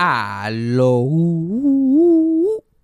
[0.00, 1.08] Aló.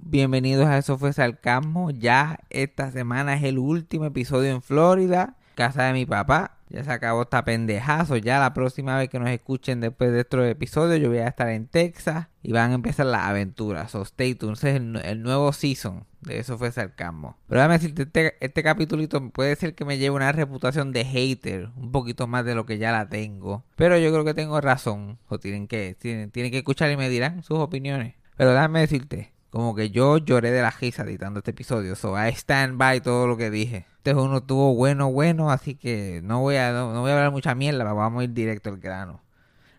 [0.01, 1.93] Bienvenidos a Eso fue Sarcasmo.
[1.93, 6.54] Ya esta semana es el último episodio en Florida, casa de mi papá.
[6.75, 8.17] Ya se acabó esta pendejazo.
[8.17, 11.49] Ya la próxima vez que nos escuchen después de estos episodios, yo voy a estar
[11.51, 13.93] en Texas y van a empezar las aventuras.
[13.93, 14.59] So stay tuned.
[14.65, 17.39] El, nuevo season de Eso fue Sarcasmo.
[17.47, 21.93] Pero déjame decirte, este, este puede ser que me lleve una reputación de hater, un
[21.93, 23.63] poquito más de lo que ya la tengo.
[23.77, 25.21] Pero yo creo que tengo razón.
[25.29, 28.17] O tienen que, tienen, tienen que escuchar y me dirán sus opiniones.
[28.37, 31.95] Pero déjame decirte, como que yo lloré de la risa editando este episodio.
[31.95, 33.87] So I stand by todo lo que dije.
[33.99, 37.55] Este uno tuvo bueno, bueno, así que no voy a, no, voy a hablar mucha
[37.55, 39.23] mierda, vamos a ir directo al grano.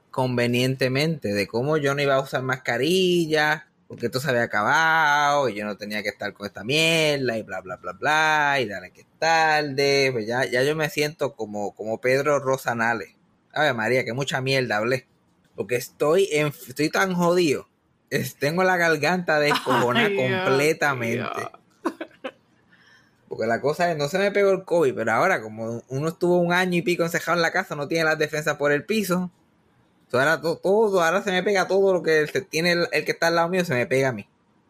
[0.09, 5.55] convenientemente de cómo yo no iba a usar mascarilla, porque esto se había acabado y
[5.55, 8.91] yo no tenía que estar con esta mierda y bla bla bla bla y dale
[8.91, 13.09] que es tarde, pues ya, ya yo me siento como, como Pedro Rosanales.
[13.53, 15.07] A ver María, que mucha mierda hablé,
[15.57, 17.67] porque estoy, en, estoy tan jodido,
[18.09, 21.41] es- tengo la garganta descojonada Dios completamente.
[23.27, 26.37] Porque la cosa es, no se me pegó el COVID, pero ahora como uno estuvo
[26.37, 29.31] un año y pico encejado en la casa, no tiene las defensas por el piso.
[30.11, 33.27] So, ahora to- todo, ahora se me pega todo lo que tiene el, que está
[33.27, 34.27] al lado mío, se me pega a mí.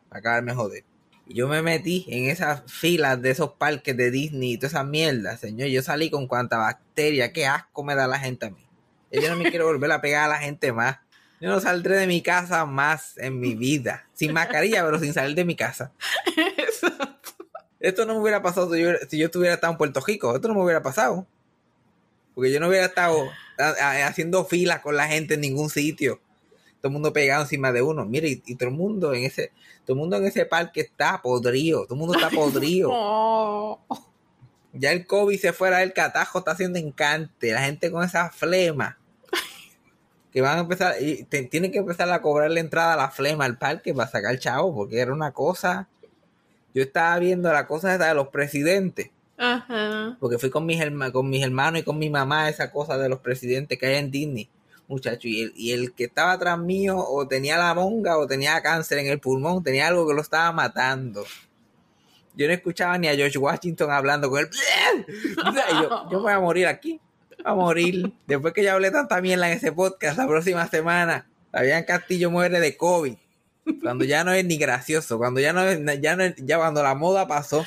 [0.07, 0.83] Para acabarme de joder.
[1.27, 4.85] Y yo me metí en esas filas de esos parques de Disney y todas esas
[4.85, 5.67] mierdas, señor.
[5.67, 8.65] Yo salí con cuanta bacteria, qué asco me da la gente a mí.
[9.11, 10.97] Yo no me quiero volver a pegar a la gente más.
[11.41, 14.07] Yo no saldré de mi casa más en mi vida.
[14.13, 15.91] Sin mascarilla, pero sin salir de mi casa.
[17.85, 20.33] Esto no me hubiera pasado si yo, si yo estuviera estado en Puerto Rico.
[20.35, 21.25] Esto no me hubiera pasado.
[22.33, 23.29] Porque yo no hubiera estado
[24.05, 26.19] haciendo filas con la gente en ningún sitio.
[26.81, 28.05] Todo el mundo pegado encima de uno.
[28.05, 29.51] Mire, y, y todo el mundo en ese,
[29.85, 31.83] todo el mundo en ese parque está podrido.
[31.85, 32.89] Todo el mundo está podrido.
[34.73, 37.51] Ya el COVID se fuera del catajo, está haciendo encante.
[37.53, 38.97] La gente con esa flema.
[40.31, 43.09] Que van a empezar, y te- tienen que empezar a cobrar la entrada a la
[43.09, 45.87] flema al parque para sacar chavo, porque era una cosa.
[46.75, 50.17] Yo estaba viendo la cosa esa de los presidentes, Ajá.
[50.19, 53.09] porque fui con mis, herma- con mis hermanos y con mi mamá, esa cosa de
[53.09, 54.49] los presidentes que hay en Disney,
[54.87, 55.27] muchacho.
[55.27, 58.99] Y el, y el que estaba atrás mío, o tenía la monga, o tenía cáncer
[58.99, 61.23] en el pulmón, tenía algo que lo estaba matando.
[62.35, 64.49] Yo no escuchaba ni a George Washington hablando con él.
[65.81, 66.99] Yo, yo voy a morir aquí.
[67.45, 68.11] A morir.
[68.27, 72.59] Después que ya hablé tanta mierda en ese podcast, la próxima semana, Fabián Castillo muere
[72.59, 73.15] de COVID.
[73.81, 76.83] Cuando ya no es ni gracioso, cuando ya no es, ya no es- ya cuando
[76.83, 77.65] la moda pasó.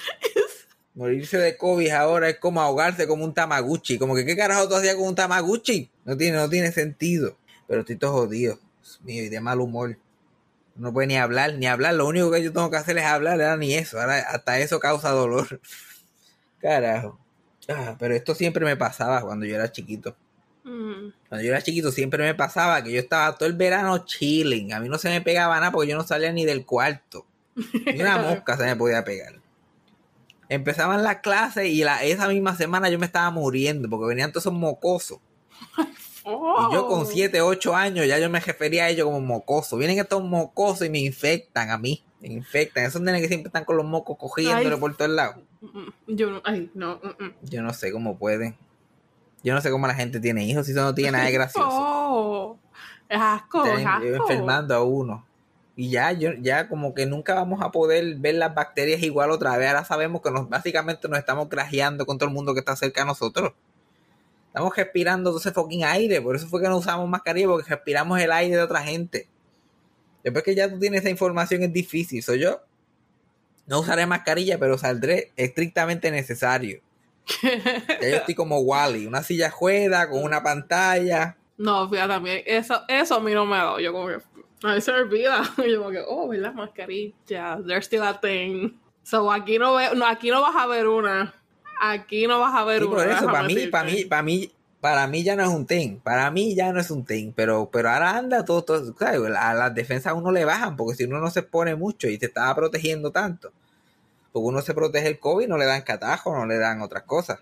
[0.95, 3.99] Morirse de COVID ahora es como ahogarse como un tamaguchi.
[3.99, 5.91] Como que, ¿qué carajo tú hacías con un tamaguchi?
[6.05, 7.37] No tiene, no tiene sentido.
[7.69, 8.59] Pero estoy todo jodido.
[8.83, 9.97] Dios mío, y de mal humor.
[10.75, 11.95] No puede ni hablar, ni hablar.
[11.95, 13.35] Lo único que yo tengo que hacer es hablar.
[13.41, 14.01] Ahora ni eso.
[14.01, 15.61] Ahora hasta eso causa dolor.
[16.59, 17.19] Carajo.
[17.69, 20.17] Ah, pero esto siempre me pasaba cuando yo era chiquito.
[20.69, 21.13] Mm.
[21.29, 24.73] Cuando yo era chiquito siempre me pasaba que yo estaba todo el verano chilling.
[24.73, 27.27] A mí no se me pegaba nada porque yo no salía ni del cuarto.
[27.87, 29.41] Ni una mosca se me podía pegar.
[30.49, 34.45] Empezaban las clases y la, esa misma semana yo me estaba muriendo porque venían todos
[34.45, 35.19] esos mocosos.
[36.25, 36.69] Oh.
[36.71, 39.79] Y yo con 7, 8 años ya yo me refería a ellos como mocosos.
[39.79, 42.05] Vienen estos mocosos y me infectan a mí.
[42.21, 42.85] Me infectan.
[42.85, 44.81] Esos nenes que siempre están con los mocos cogiéndole Ay.
[44.81, 45.37] por todos lados.
[45.61, 46.43] Mm, Yo no.
[46.45, 47.01] Ay, no.
[47.03, 47.35] mm, mm.
[47.43, 48.57] Yo no sé cómo pueden.
[49.43, 51.69] Yo no sé cómo la gente tiene hijos si eso no tiene nada de gracioso.
[52.11, 52.59] Oh.
[53.09, 54.05] Es asco, es asco.
[54.05, 55.25] enfermando a uno.
[55.77, 59.57] Y ya, yo, ya como que nunca vamos a poder ver las bacterias igual otra
[59.57, 59.69] vez.
[59.69, 63.03] Ahora sabemos que nos, básicamente nos estamos grajeando con todo el mundo que está cerca
[63.03, 63.53] de nosotros.
[64.49, 66.21] Estamos respirando todo ese fucking aire.
[66.21, 69.29] Por eso fue que no usamos mascarilla, porque respiramos el aire de otra gente.
[70.25, 72.23] Después que ya tú tienes esa información es difícil.
[72.23, 72.61] Soy yo.
[73.67, 76.81] No usaré mascarilla, pero saldré estrictamente necesario.
[77.43, 81.37] Ya yo estoy como Wally, una silla juega con una pantalla.
[81.57, 83.81] No, fíjate, mí eso, eso a mí no me ha dado.
[83.81, 84.19] Yo como que,
[84.63, 85.43] a mí se me olvida.
[85.69, 86.55] Yo como que, oh, ¿verdad?
[86.55, 87.59] Mascarilla.
[87.67, 88.79] They're still a thing.
[89.03, 91.35] So aquí no, ve, no, aquí no vas a ver una.
[91.81, 92.97] Aquí no vas a ver Sí, uno.
[92.97, 95.99] por eso, para mí, para mí, para mí, para mí ya no es un thing.
[95.99, 97.33] Para mí ya no es un thing.
[97.35, 99.21] Pero, pero ahora anda todo, todo ¿sabes?
[99.37, 102.19] A las defensas a uno le bajan, porque si uno no se expone mucho y
[102.19, 103.53] se estaba protegiendo tanto,
[104.39, 107.41] porque uno se protege el COVID, no le dan catajo, no le dan otras cosas.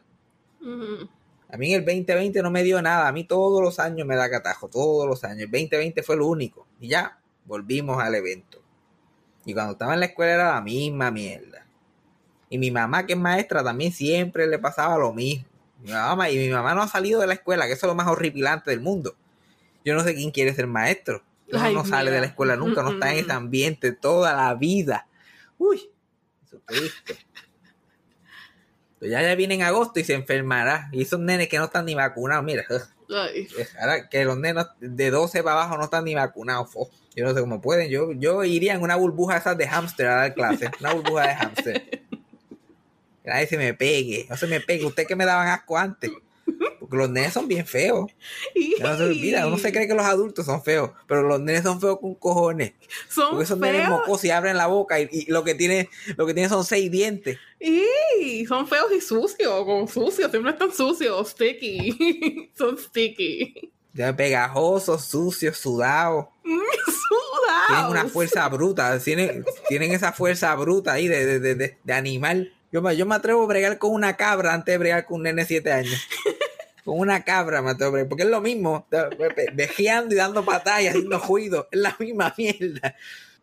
[1.49, 3.07] A mí en el 2020 no me dio nada.
[3.07, 5.43] A mí todos los años me da catajo, todos los años.
[5.43, 6.67] El 2020 fue lo único.
[6.81, 8.63] Y ya, volvimos al evento.
[9.45, 11.67] Y cuando estaba en la escuela era la misma mierda.
[12.49, 15.47] Y mi mamá, que es maestra, también siempre le pasaba lo mismo.
[15.83, 17.95] Mi mamá, y mi mamá no ha salido de la escuela, que eso es lo
[17.95, 19.15] más horripilante del mundo.
[19.85, 21.23] Yo no sé quién quiere ser maestro.
[21.53, 22.15] Uno Ay, no sale mira.
[22.15, 25.07] de la escuela nunca, no está en ese ambiente toda la vida.
[25.59, 25.91] Uy,
[26.69, 27.27] eso es triste.
[28.99, 30.89] Pero ya, ya viene en agosto y se enfermará.
[30.93, 32.65] Y esos nenes que no están ni vacunados, mira,
[33.09, 33.47] Ay,
[33.81, 36.73] ahora que los nenes de 12 para abajo no están ni vacunados.
[36.73, 36.91] fo.
[37.15, 37.89] Yo no sé cómo pueden.
[37.89, 40.71] Yo, yo iría en una burbuja esas de hámster a dar clase.
[40.81, 42.03] Una burbuja de hámster.
[43.23, 44.25] Que nadie se me pegue.
[44.31, 44.85] No se me pegue.
[44.85, 46.13] Usted que me daban asco antes.
[46.89, 48.11] Porque los nenes son bien feos.
[48.81, 49.47] No se olvida.
[49.47, 50.91] Uno se cree que los adultos son feos.
[51.09, 52.73] Pero los nenes son feos con cojones.
[53.09, 53.91] Son Porque esos nenes feos.
[54.01, 56.91] mocosos y abren la boca y, y lo que tienen lo que tienen son seis
[56.91, 57.39] dientes.
[57.61, 62.51] Y son feos y sucios, como sucios, siempre están sucios, sticky.
[62.57, 63.73] son sticky.
[63.95, 66.27] Ya Pegajosos, sucios, sudados.
[66.45, 67.67] Sudados.
[67.69, 68.99] Tienen una fuerza bruta.
[68.99, 72.53] Tienen, tienen esa fuerza bruta ahí de, de, de, de- animal.
[72.73, 75.23] Yo me, yo me atrevo a bregar con una cabra antes de bregar con un
[75.23, 75.99] nene de siete años.
[76.87, 78.09] Con una cabra bregar.
[78.09, 78.87] Porque es lo mismo.
[78.91, 81.69] ve- Vejeando y dando patadas y haciendo ruido.
[81.71, 82.95] Es la misma mierda.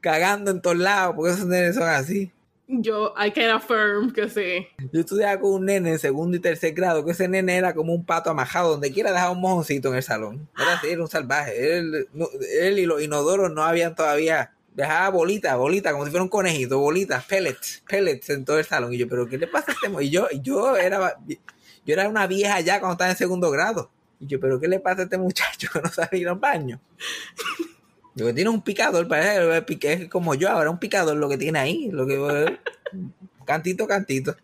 [0.01, 1.13] Cagando en todos lados.
[1.15, 2.31] Porque esos nenes son así.
[2.67, 4.65] Yo, I can affirm que sí.
[4.91, 7.93] Yo estudiaba con un nene en segundo y tercer grado, que ese nene era como
[7.93, 10.49] un pato amajado, donde quiera dejaba un mojoncito en el salón.
[10.57, 11.77] Era así, era un salvaje.
[11.77, 12.29] Él, no-
[12.61, 14.53] él y los inodoros no habían todavía.
[14.73, 18.93] Dejaba bolitas, bolitas, como si fuera un conejito, bolitas, pellets, pellets en todo el salón.
[18.93, 21.17] Y yo, ¿pero qué le pasa a este mo-?" Y yo, yo era
[21.85, 23.89] yo era una vieja ya cuando estaba en segundo grado.
[24.19, 26.79] Y yo, ¿pero qué le pasa a este muchacho que no sabe ir al baño?
[28.15, 31.37] Lo que tiene un picador, parece que es como yo ahora, un picador lo que
[31.37, 31.89] tiene ahí.
[31.91, 32.59] Lo que,
[33.45, 34.35] cantito, cantito.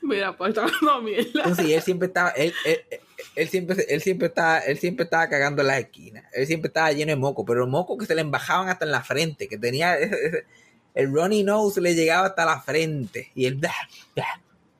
[0.00, 1.30] Mira, pues está hablando mierda.
[1.42, 3.00] Entonces, él siempre estaba, él, él, él-
[3.34, 6.24] él siempre, él siempre estaba, él siempre estaba cagando en las esquinas.
[6.32, 9.02] Él siempre estaba lleno de moco, pero moco que se le embajaban hasta en la
[9.02, 10.44] frente, que tenía ese- ese-
[10.94, 13.60] el runny nose le llegaba hasta la frente y él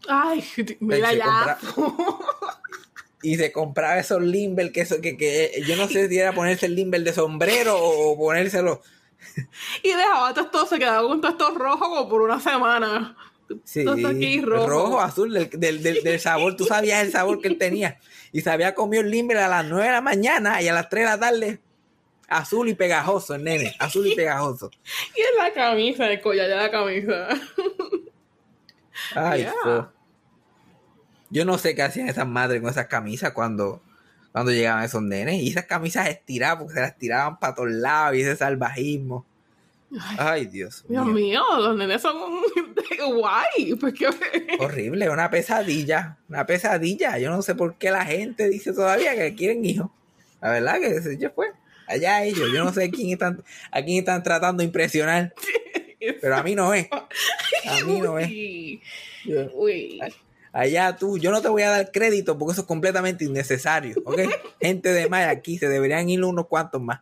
[0.08, 0.44] Ay,
[0.80, 1.58] mira Se ya.
[3.22, 6.66] y se compraba esos limber que eso que, que yo no sé si era ponerse
[6.66, 8.82] el limber de sombrero o, ponérselo
[9.82, 13.16] y dejaba todo esto, se quedaba con todo esto rojo como por una semana.
[13.64, 15.00] sí, Todo aquí rojo.
[15.00, 17.98] azul del, del, del- del sabor, tú sabías el sabor que él tenía
[18.32, 20.88] y se había comido el limber a las 9 de la mañana y a las
[20.88, 21.60] 3 de la tarde
[22.28, 24.70] azul y pegajoso el nene, azul y pegajoso.
[25.16, 27.28] Y en la camisa, el collar de la camisa.
[29.14, 29.90] Ay, Yeah.
[31.28, 33.82] Yo no sé qué hacían esas madres con esas camisas cuando,
[34.32, 35.42] cuando llegaban esos nenes.
[35.42, 39.26] Y esas camisas estiradas, porque se las tiraban para todos lados y ese salvajismo.
[40.18, 41.14] Ay, Dios Dios mío.
[41.14, 42.16] mío, los nenes son
[43.14, 43.74] guay.
[43.80, 44.08] Pues que
[44.58, 46.18] Horrible, una pesadilla.
[46.28, 47.18] Una pesadilla.
[47.18, 49.90] Yo no sé por qué la gente dice todavía que quieren hijos.
[50.40, 51.52] La verdad que yo fue.
[51.88, 52.50] Allá ellos.
[52.52, 55.34] Yo no sé quién están, a quién están tratando de impresionar.
[56.20, 56.88] Pero a mí no es.
[57.68, 58.28] A mí no es.
[58.28, 58.82] Uy,
[59.24, 60.00] Yo- uy.
[60.52, 64.20] Allá tú, yo no te voy a dar crédito porque eso es completamente innecesario, ¿ok?
[64.60, 67.00] Gente de más aquí, se deberían ir unos cuantos más.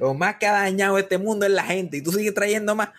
[0.00, 2.90] Lo más que ha dañado este mundo es la gente y tú sigues trayendo más.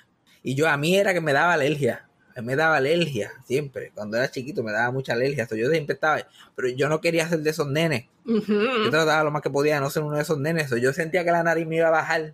[0.43, 2.07] Y yo a mí era que me daba alergia,
[2.41, 3.91] me daba alergia siempre.
[3.93, 6.25] Cuando era chiquito me daba mucha alergia, yo siempre estaba,
[6.55, 8.05] pero yo no quería ser de esos nenes.
[8.25, 10.69] Yo trataba lo más que podía de no ser uno de esos nenes.
[10.69, 12.33] so, yo sentía que la nariz me iba a bajar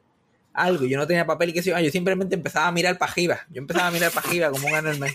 [0.53, 3.11] algo, yo no tenía papel y que sé yo, yo simplemente empezaba a mirar para
[3.11, 3.39] arriba.
[3.49, 5.11] Yo empezaba a mirar para arriba como un anormal.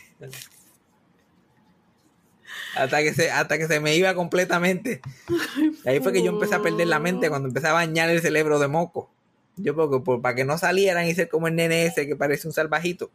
[2.76, 5.00] Hasta que, se, hasta que se me iba completamente.
[5.84, 8.20] Y ahí fue que yo empecé a perder la mente cuando empecé a bañar el
[8.20, 9.10] cerebro de moco.
[9.56, 12.46] Yo, porque, por- para que no salieran y ser como el nene ese que parece
[12.46, 13.10] un salvajito,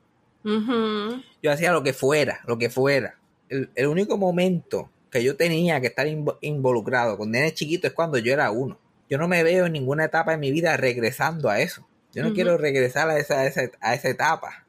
[1.41, 3.17] yo hacía lo que fuera, lo que fuera.
[3.49, 7.95] El, el único momento que yo tenía que estar invo- involucrado con nenes chiquitos es
[7.95, 8.77] cuando yo era uno.
[9.09, 11.87] Yo no me veo en ninguna etapa de mi vida regresando a eso.
[12.13, 14.65] Yo no quiero regresar a esa, a esa, a esa etapa.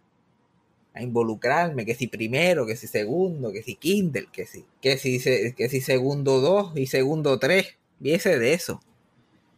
[0.95, 5.21] A involucrarme, que si primero, que si segundo, que si Kindle, que si, que si,
[5.53, 7.77] que si segundo dos y segundo tres.
[7.99, 8.81] Viese de eso.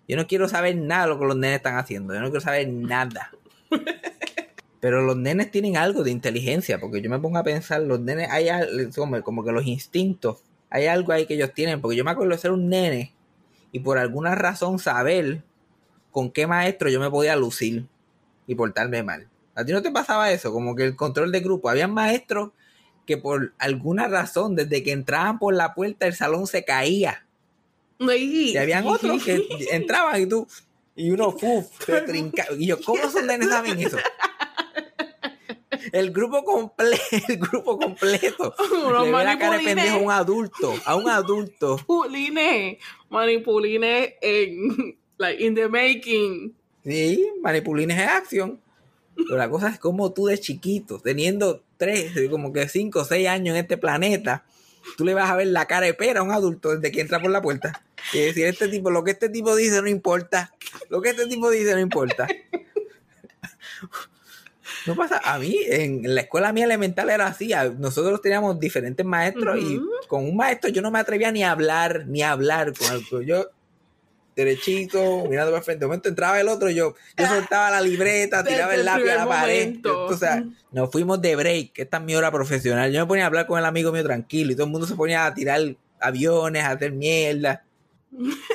[0.09, 2.15] Yo no quiero saber nada de lo que los nenes están haciendo.
[2.15, 3.33] Yo no quiero saber nada.
[4.81, 8.29] Pero los nenes tienen algo de inteligencia, porque yo me pongo a pensar, los nenes,
[8.31, 8.49] hay
[8.95, 10.39] como, como que los instintos,
[10.71, 13.13] hay algo ahí que ellos tienen, porque yo me acuerdo de ser un nene
[13.73, 15.43] y por alguna razón saber
[16.17, 17.85] con qué maestro yo me podía lucir
[18.47, 19.29] y portarme mal.
[19.55, 20.51] ¿A ti no te pasaba eso?
[20.51, 22.53] Como que el control de grupo, había maestros
[23.05, 27.27] que por alguna razón, desde que entraban por la puerta, el salón se caía.
[27.99, 30.49] Y, Y habían otros que entraban y tú,
[30.95, 32.47] y uno, uf, se trinca.
[32.57, 33.99] Y yo, ¿cómo son de saben eso?
[35.93, 38.55] El grupo completo, el grupo completo.
[38.87, 39.75] Unos Le ve la cara de manipulines.
[39.75, 41.77] pendejo a un adulto, a un adulto.
[41.87, 42.79] Manipulines,
[43.11, 46.55] manipulines en, like, in the making.
[46.85, 48.61] Sí, manipulines en acción.
[49.17, 53.29] Pero la cosa es como tú de chiquito, teniendo tres, como que cinco o seis
[53.29, 54.45] años en este planeta,
[54.97, 57.21] tú le vas a ver la cara de pera a un adulto desde que entra
[57.21, 57.83] por la puerta.
[58.13, 60.53] Y decir, este tipo, lo que este tipo dice no importa.
[60.91, 62.29] Lo que este tipo dice no importa.
[64.87, 69.59] No pasa, a mí en la escuela mía elemental era así, nosotros teníamos diferentes maestros
[69.59, 72.93] y con un maestro yo no me atrevía ni a hablar, ni a hablar con
[72.93, 73.51] el yo
[74.37, 78.75] derechito, mirando para frente, de momento entraba el otro, yo, yo soltaba la libreta, tiraba
[78.75, 80.05] el el lápiz a la pared, momento.
[80.05, 83.29] o sea, nos fuimos de break, esta es mi hora profesional, yo me ponía a
[83.29, 85.61] hablar con el amigo mío tranquilo y todo el mundo se ponía a tirar
[85.99, 87.65] aviones, a hacer mierda,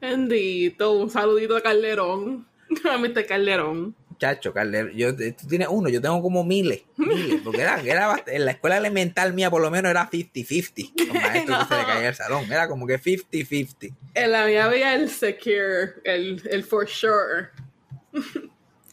[0.00, 2.46] Bendito, un saludito a Calderón.
[2.90, 3.26] A Mr.
[3.26, 3.94] Calderón.
[4.18, 8.44] Chacho, Carler, yo, tú tienes uno, yo tengo como miles, miles, porque era, era en
[8.44, 12.08] la escuela elemental mía por lo menos era 50-50, los maestros que se le caía
[12.08, 13.94] el salón, era como que 50-50.
[14.14, 17.48] En la mía había el secure, el, el for sure.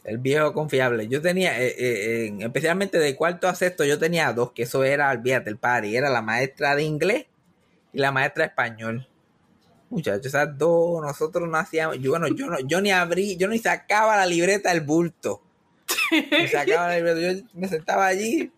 [0.04, 1.08] El viejo confiable.
[1.08, 4.84] Yo tenía, eh, eh, en- especialmente de cuarto a sexto, yo tenía dos, que eso
[4.84, 7.24] era, olvídate, el party, era la maestra de inglés
[7.92, 9.08] y la maestra de español.
[9.94, 13.58] Muchachos, esas dos, nosotros no hacíamos, yo, bueno, yo no, yo ni abrí, yo ni
[13.58, 15.40] sacaba la libreta del bulto.
[16.10, 18.50] Ni sacaba la libreta, yo me sentaba allí,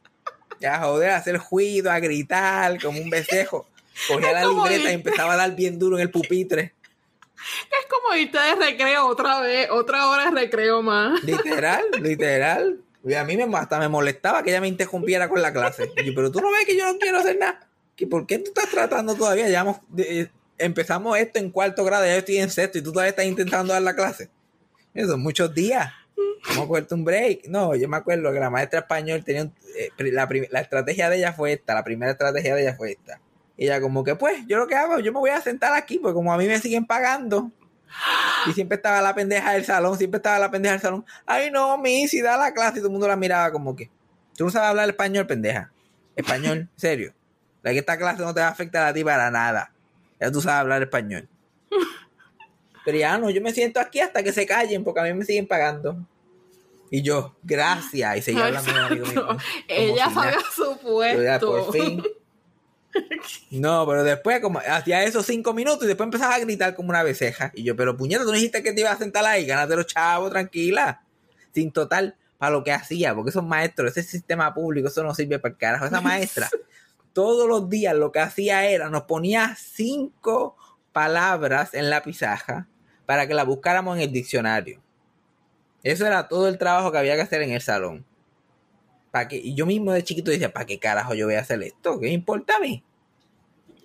[0.67, 3.69] a joder, a hacer juido, a gritar, como un becejo.
[4.09, 6.75] Cogía la libreta y empezaba a dar bien duro en el pupitre.
[7.35, 11.23] Es como irte de recreo otra vez, otra hora de recreo más.
[11.23, 12.81] Literal, literal.
[13.05, 15.93] Y a mí me, hasta me molestaba que ella me interrumpiera con la clase.
[15.99, 17.61] Y yo, pero tú no ves que yo no quiero hacer nada.
[17.95, 19.49] ¿Que ¿Por qué tú estás tratando todavía?
[19.49, 23.11] Llevamos, de- empezamos esto en cuarto grado, ya yo estoy en sexto y tú todavía
[23.11, 24.31] estás intentando dar la clase.
[24.95, 25.93] Eso muchos días.
[26.49, 27.47] Vamos a cogerte un break.
[27.49, 29.91] No, yo me acuerdo que la maestra español tenía un- eh,
[30.51, 33.21] la, estrategia de ella fue esta, la primera estrategia de ella fue esta.
[33.57, 35.99] Y ella como que pues, yo lo que hago, yo me voy a sentar aquí,
[35.99, 37.51] porque como a mí me siguen pagando,
[38.47, 41.05] y siempre estaba la pendeja del salón, siempre estaba la pendeja del salón.
[41.25, 43.91] Ay, no, mi, si da la clase y todo el mundo la miraba como que.
[44.37, 45.73] Tú no sabes hablar español, pendeja.
[46.15, 47.15] Español, serio.
[47.63, 49.73] La que esta clase no te va a afectar a ti para nada.
[50.21, 51.29] Ya tú sabes hablar español.
[52.85, 55.25] Pero ya no, yo me siento aquí hasta que se callen porque a mí me
[55.25, 55.97] siguen pagando.
[56.91, 58.17] Y yo, gracias.
[58.17, 59.27] Y seguía hablando con amigo mío.
[59.69, 60.79] Ella sabía su
[61.23, 61.73] ya, por puesto.
[61.73, 62.03] fin.
[63.51, 67.03] No, pero después, como hacía esos cinco minutos y después empezaba a gritar como una
[67.03, 67.53] beceja.
[67.55, 69.87] Y yo, pero puñeta, tú no dijiste que te ibas a sentar ahí, gánate los
[69.87, 71.03] chavos, tranquila.
[71.53, 75.39] Sin total, para lo que hacía, porque esos maestros, ese sistema público, eso no sirve
[75.39, 75.87] para el carajo.
[75.87, 76.49] Esa maestra,
[77.17, 80.55] todos los días lo que hacía era, nos ponía cinco
[80.93, 82.69] palabras en la pizarra
[83.07, 84.83] para que la buscáramos en el diccionario.
[85.83, 88.05] Eso era todo el trabajo que había que hacer en el salón.
[89.11, 89.37] ¿Para qué?
[89.37, 91.99] Y yo mismo de chiquito decía, ¿para qué carajo yo voy a hacer esto?
[91.99, 92.85] ¿Qué me importa a mí?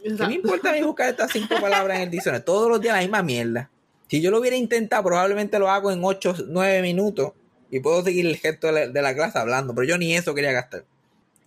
[0.03, 2.43] ¿Qué me importa a mí buscar estas cinco palabras en el diccionario?
[2.43, 3.71] Todos los días la misma mierda.
[4.09, 7.31] Si yo lo hubiera intentado, probablemente lo hago en 8, 9 minutos
[7.69, 10.35] y puedo seguir el gesto de la, de la clase hablando, pero yo ni eso
[10.35, 10.83] quería gastar.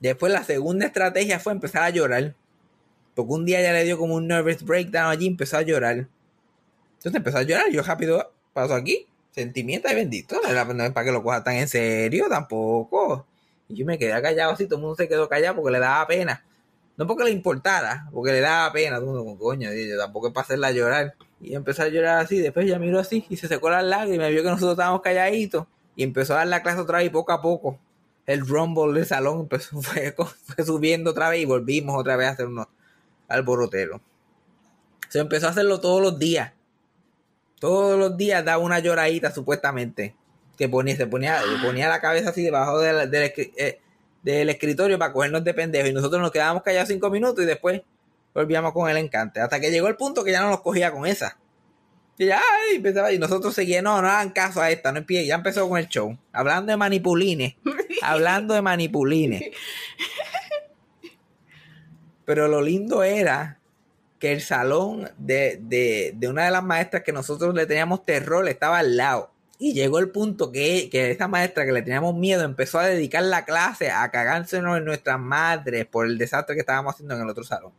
[0.01, 2.35] Después la segunda estrategia fue empezar a llorar.
[3.15, 6.09] Porque un día ya le dio como un nervous breakdown allí y empezó a llorar.
[6.97, 9.07] Entonces empezó a llorar y yo rápido paso aquí.
[9.31, 10.37] Sentimiento de bendito.
[10.43, 13.27] No es para que lo coja tan en serio tampoco.
[13.69, 16.07] Y yo me quedé callado así, todo el mundo se quedó callado porque le daba
[16.07, 16.45] pena.
[16.97, 18.99] No porque le importara, porque le daba pena.
[19.01, 21.15] Todo el mundo, coño, y yo tampoco es para hacerla llorar.
[21.41, 24.43] Y empezó a llorar así, después ella miró así y se secó las lágrimas, vio
[24.43, 27.43] que nosotros estábamos calladitos y empezó a dar la clase otra vez y poco a
[27.43, 27.79] poco.
[28.27, 32.31] El rumble del salón empezó, fue, fue subiendo otra vez y volvimos otra vez a
[32.31, 32.67] hacer unos
[33.29, 34.01] alboroteros.
[35.09, 36.53] Se empezó a hacerlo todos los días.
[37.61, 40.15] Todos los días daba una lloradita supuestamente.
[40.57, 43.81] Que ponía, se ponía, ponía la cabeza así debajo escri- eh,
[44.23, 45.91] del escritorio para cogernos de pendejos.
[45.91, 47.83] Y nosotros nos quedábamos callados cinco minutos y después
[48.35, 49.41] volvíamos con el encante.
[49.41, 51.39] Hasta que llegó el punto que ya no nos cogía con esa.
[52.17, 55.27] Y ya, ay, empezaba, y nosotros seguíamos, no, no hagan caso a esta, no empie-
[55.27, 56.17] ya empezó con el show.
[56.33, 57.55] Hablando de manipulines.
[58.03, 59.43] hablando de manipulines.
[62.25, 63.59] Pero lo lindo era
[64.19, 68.49] que el salón de, de, de una de las maestras que nosotros le teníamos terror
[68.49, 69.31] estaba al lado.
[69.59, 73.23] Y llegó el punto que, que esa maestra que le teníamos miedo empezó a dedicar
[73.23, 77.29] la clase a cagársenos en nuestras madres por el desastre que estábamos haciendo en el
[77.29, 77.73] otro salón.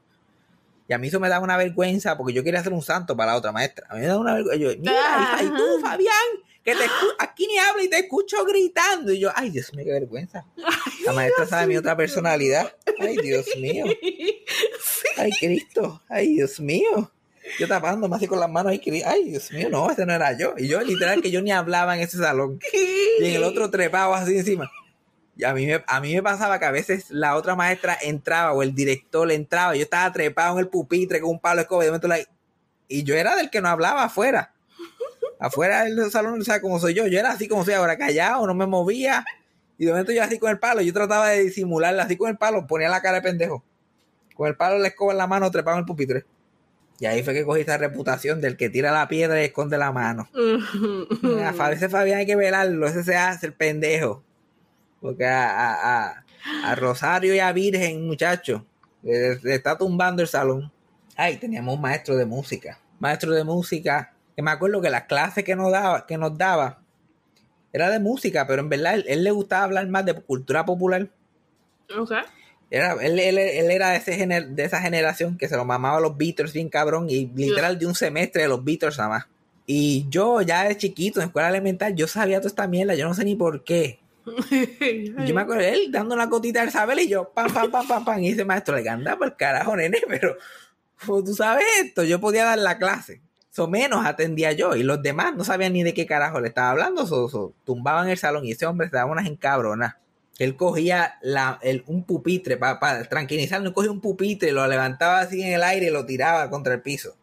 [0.88, 3.32] Y a mí eso me daba una vergüenza porque yo quería hacer un santo para
[3.32, 3.88] la otra maestra.
[3.90, 4.62] A mí me daba una vergüenza.
[4.62, 6.14] Yo, Mira, y, tú, Fabián,
[6.64, 6.86] que te
[7.20, 9.12] aquí ni habla y te escucho gritando.
[9.12, 10.46] Y yo, ay, Dios mío, qué vergüenza.
[11.06, 12.76] La maestra sabe mi otra personalidad.
[13.00, 13.86] Ay, Dios mío.
[15.18, 16.02] Ay, Cristo.
[16.08, 17.12] Ay, Dios mío.
[17.60, 18.72] Yo tapándome así con las manos.
[18.72, 20.54] Ay, ay, Dios mío, no, este no era yo.
[20.58, 22.60] Y yo, literal, que yo ni hablaba en ese salón.
[23.20, 24.70] Y en el otro trepado así encima.
[25.38, 28.54] Y a mí, me, a mí me pasaba que a veces la otra maestra entraba
[28.54, 29.76] o el director entraba.
[29.76, 31.84] y Yo estaba trepado en el pupitre con un palo de escoba.
[31.84, 32.20] Y, de momento la-
[32.88, 34.54] y yo era del que no hablaba afuera.
[35.40, 37.08] Afuera del salón, o sea, como soy yo.
[37.08, 39.26] Yo era así como soy ahora, callado, no me movía.
[39.78, 40.82] Y de momento yo así con el palo.
[40.82, 42.66] Yo trataba de disimularla así con el palo.
[42.66, 43.64] Ponía la cara de pendejo.
[44.36, 46.26] Con el palo la escoba en la mano, trepado en el pupitre.
[47.00, 49.92] Y ahí fue que cogí esa reputación del que tira la piedra y esconde la
[49.92, 50.30] mano.
[51.60, 54.24] A ese Fabián hay que velarlo, ese se hace el pendejo.
[55.06, 56.24] Porque a, a-
[56.64, 58.66] a- Rosario y a Virgen, muchacho,
[59.04, 60.72] le, le está tumbando el salón.
[61.16, 62.80] Ay, teníamos un maestro de música.
[63.00, 66.80] Maestro de música, que me acuerdo que las clases que nos daba, que nos daba
[67.72, 71.08] era de música, pero en verdad él, él le gustaba hablar más de cultura popular.
[71.98, 72.12] Ok.
[72.72, 75.98] Era, él, él- él era de, ese gener- de esa generación que se lo mamaba
[75.98, 79.28] a los Beatles bien cabrón y literal de un semestre de los Beatles nada más.
[79.68, 83.14] Y yo ya de chiquito en escuela elemental yo sabía toda esta mierda, yo no
[83.14, 84.00] sé ni por qué.
[85.26, 87.88] Yo me acuerdo de él dando una cotita del saber y yo pam, pam, pam,
[87.88, 88.20] pam, pam.
[88.24, 90.36] Y ese maestro le anda por el carajo, nene, pero
[91.06, 93.22] como tú sabes esto, yo podía dar la clase.
[93.52, 96.72] So menos atendía yo y los demás no sabían ni de qué carajo le estaba
[96.72, 99.96] hablando, so, so, tumbaban el salón y ese hombre se daba unas encabronas.
[100.38, 105.54] Él cogía la, el, un pupitre para tranquilizarlo, cogía un pupitre, lo levantaba así en
[105.54, 107.16] el aire y lo tiraba contra el piso.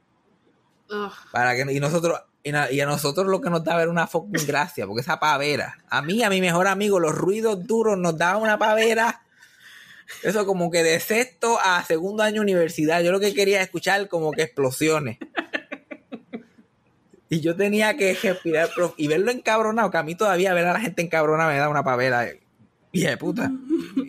[0.90, 1.12] Ugh.
[1.30, 4.86] Para que, y nosotros, y, a nosotros lo que nos daba era una fucking gracia,
[4.86, 5.78] porque esa pavera.
[5.88, 9.22] A mí, a mi mejor amigo, los ruidos duros nos daban una pavera.
[10.24, 13.00] Eso como que de sexto a segundo año universidad.
[13.02, 15.18] Yo lo que quería es escuchar como que explosiones.
[17.28, 18.68] Y yo tenía que respirar
[18.98, 21.82] y verlo encabronado, que a mí todavía ver a la gente encabronada me da una
[21.82, 22.28] pavera.
[22.90, 23.50] Y de puta.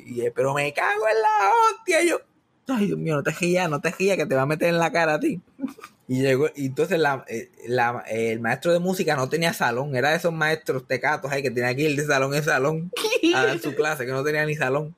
[0.05, 2.03] Y pero me cago en la hostia.
[2.03, 2.19] Y yo,
[2.67, 4.77] ay Dios mío, no te rías, no te rías, que te va a meter en
[4.77, 5.39] la cara a ti.
[6.13, 10.11] Y llegó, y entonces la, eh, la- el maestro de música no tenía salón, era
[10.11, 12.91] de esos maestros tecatos ahí que tenía que ir de salón en salón
[13.33, 14.95] a dar su clase, que no tenía ni salón.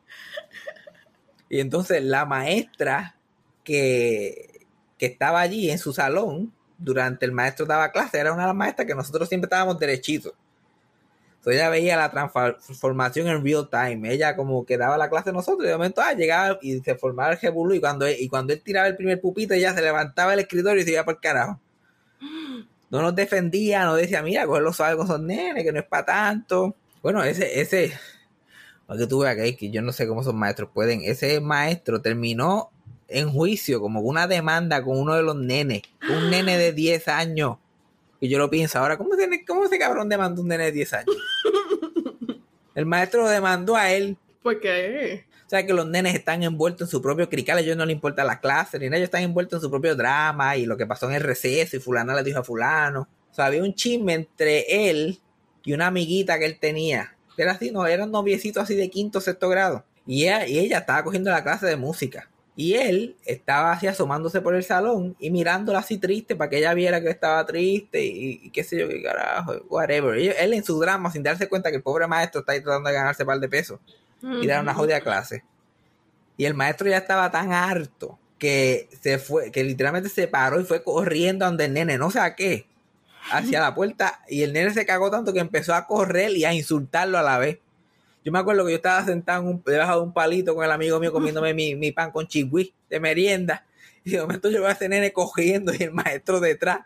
[1.50, 3.16] Y entonces la maestra
[3.64, 4.66] que,
[4.98, 8.56] que estaba allí en su salón, durante el maestro daba clase, era una de las
[8.56, 10.34] maestras que nosotros siempre estábamos derechitos.
[11.46, 14.12] Entonces ella veía la transformación en real time.
[14.12, 16.96] Ella como que daba la clase a nosotros y de momento ah, llegaba y se
[16.96, 19.84] formaba el jebulú y cuando, él, y cuando él tiraba el primer pupito ella se
[19.84, 21.60] levantaba del escritorio y se iba por el carajo.
[22.88, 26.06] No nos defendía, no decía, mira, cogerlo suave con esos nenes, que no es para
[26.06, 26.76] tanto.
[27.02, 27.92] Bueno, ese, ese,
[28.86, 32.72] para que tú veas que yo no sé cómo esos maestros pueden, ese maestro terminó
[33.08, 37.58] en juicio como una demanda con uno de los nenes, un nene de 10 años.
[38.26, 40.94] Y yo lo pienso ahora, ¿cómo, tiene, cómo ese cabrón demandó un nene de 10
[40.94, 41.16] años?
[42.76, 44.18] El maestro lo demandó a él.
[44.42, 45.26] ¿Por qué?
[45.46, 47.94] O sea que los nenes están envueltos en su propio crical, a ellos no les
[47.94, 50.88] importa la clase, ni nada, ellos están envueltos en su propio drama y lo que
[50.88, 53.08] pasó en el receso y fulana le dijo a fulano.
[53.30, 55.20] O sea, había un chisme entre él
[55.64, 57.16] y una amiguita que él tenía.
[57.38, 59.86] Era así, no, eran noviecitos así de quinto, sexto grado.
[60.08, 62.28] Y ella, y ella estaba cogiendo la clase de música.
[62.58, 66.74] Y él estaba así asomándose por el salón y mirándola así triste para que ella
[66.74, 70.18] viera que estaba triste y, y qué sé yo, qué carajo, whatever.
[70.18, 72.90] Y él en su drama, sin darse cuenta que el pobre maestro está ahí tratando
[72.90, 73.80] de ganarse un par de pesos
[74.22, 75.44] y dar una jodida clase.
[76.38, 80.66] Y el maestro ya estaba tan harto que se fue, que literalmente se paró y
[80.66, 82.68] fue corriendo donde el nene, no sé a qué,
[83.32, 84.22] hacia la puerta.
[84.28, 87.38] Y el nene se cagó tanto que empezó a correr y a insultarlo a la
[87.38, 87.60] vez.
[88.26, 90.72] Yo me acuerdo que yo estaba sentado en un, debajo de un palito con el
[90.72, 93.64] amigo mío comiéndome mi, mi pan con chigüí de merienda.
[94.04, 96.80] Y de momento yo veo a ese nene cogiendo y el maestro detrás.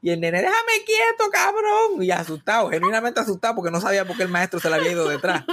[0.00, 2.02] Y el nene, déjame quieto, cabrón.
[2.02, 5.08] Y asustado, genuinamente asustado porque no sabía por qué el maestro se le había ido
[5.08, 5.44] detrás.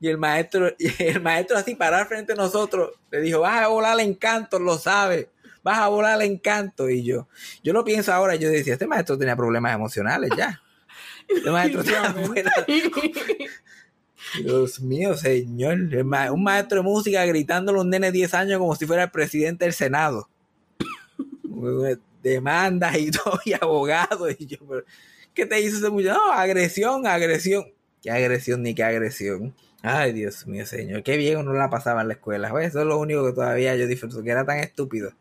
[0.00, 3.68] Y el maestro, y el maestro así parar frente a nosotros, le dijo, vas a
[3.68, 5.28] volar el encanto, lo sabes,
[5.62, 6.88] vas a volar el encanto.
[6.88, 7.28] Y yo,
[7.62, 10.60] yo lo pienso ahora, yo decía, este maestro tenía problemas emocionales ya.
[11.36, 11.82] Este maestro
[14.44, 15.72] Dios mío, señor.
[15.92, 18.86] El ma- Un maestro de música gritándole a un nene de 10 años como si
[18.86, 20.28] fuera el presidente del Senado.
[22.22, 24.34] Demandas y todo, y abogados.
[24.38, 24.84] Y yo, pero,
[25.34, 26.18] ¿qué te hizo ese muchacho?
[26.26, 27.64] No, agresión, agresión.
[28.02, 29.54] ¿Qué agresión ni qué agresión?
[29.82, 31.02] Ay, Dios mío, señor.
[31.02, 32.50] Qué bien uno la pasaba en la escuela.
[32.50, 35.12] Pues Eso es lo único que todavía yo disfruto, que era tan estúpido.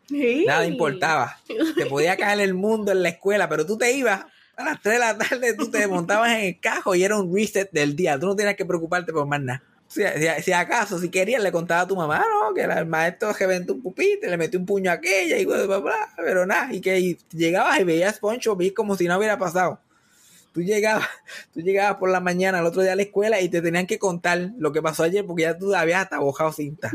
[0.46, 1.38] Nada importaba.
[1.78, 4.26] Te podía caer el mundo en la escuela, pero tú te ibas
[4.60, 7.34] a las 3 de la tarde, tú te montabas en el cajo y era un
[7.34, 8.20] reset del día.
[8.20, 9.64] Tú no tenías que preocuparte por más nada.
[9.88, 10.04] Si,
[10.52, 14.30] acaso, si querías, le contaba a tu mamá, no, que el maestro reventó un pupitre,
[14.30, 17.18] le metió un puño a aquella y bla, bla, bla, pero nada, y que y
[17.32, 19.80] llegabas y veías Poncho, vi como si no hubiera pasado.
[20.54, 21.08] tú llegabas,
[21.54, 23.98] tú llegabas por la mañana al otro día a la escuela y te tenían que
[23.98, 26.92] contar lo que pasó ayer porque ya tú habías hasta bojado cinta.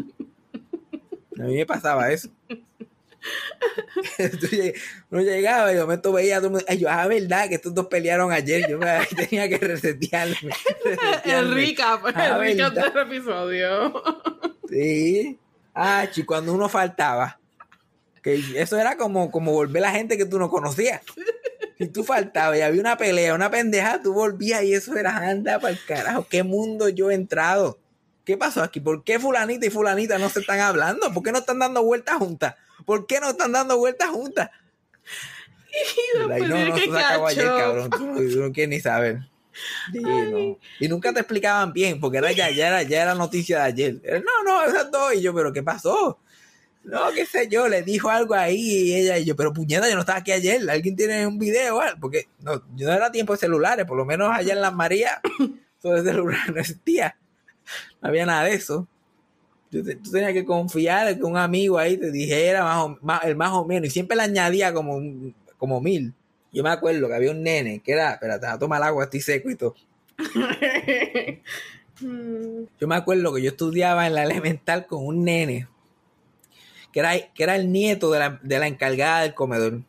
[1.41, 2.29] A mí me pasaba eso.
[5.11, 7.57] Uno llegaba y de momento veía a todo el mundo, ay, yo, ah, verdad que
[7.57, 10.37] estos dos pelearon ayer, yo me tenía que resetearme.
[10.85, 10.95] El
[11.55, 11.55] resetearme.
[11.55, 14.03] recap, Ah, el episodio.
[14.69, 15.39] Sí.
[15.75, 17.39] Ah, chi, cuando uno faltaba.
[18.23, 21.03] Que eso era como, como volver la gente que tú no conocías.
[21.79, 25.59] Si tú faltabas y había una pelea, una pendeja, tú volvías y eso era anda
[25.59, 26.27] para el carajo.
[26.31, 27.79] ¿Qué mundo yo he entrado?
[28.25, 28.81] ¿Qué pasó aquí?
[28.81, 31.13] ¿Por qué fulanita y fulanita no se están hablando?
[31.13, 32.55] ¿Por qué no están dando vueltas juntas?
[32.85, 34.51] ¿Por qué no están dando vueltas juntas?
[36.31, 37.91] Ay, no, no, eso se acabó ayer, cabrón.
[37.91, 39.21] Tú, no- tú no quieres ni saber.
[39.93, 40.59] Sí, no.
[40.81, 44.01] Y nunca te explicaban bien, porque era ya, ya, era, ya era noticia de ayer.
[44.03, 45.15] Era, No, no, esas dos.
[45.15, 46.19] Y yo, ¿pero qué pasó?
[46.83, 49.95] No, qué sé yo, le dijo algo ahí y ella y yo, pero puñeta, yo
[49.95, 50.69] no estaba aquí ayer.
[50.69, 51.77] ¿Alguien tiene un video?
[51.77, 51.99] o algo?
[52.01, 55.19] Porque no, yo no era tiempo de celulares, por lo menos allá en Las Marías,
[55.81, 57.17] todo el celular no existía.
[58.03, 58.87] No había nada de eso.
[59.75, 62.99] Tú, te- tú tenías que confiar en que un amigo ahí te dijera más o,
[63.03, 63.89] más, el más o menos.
[63.89, 66.13] Y siempre le añadía como, un- como mil.
[66.53, 69.51] Yo me acuerdo que había un nene que era, espérate, a tomar agua, estoy seco
[69.51, 69.75] y todo.
[72.81, 75.69] Yo me acuerdo que yo estudiaba en la elemental con un nene
[76.93, 79.81] que era, que era el nieto de la, de la encargada del comedor.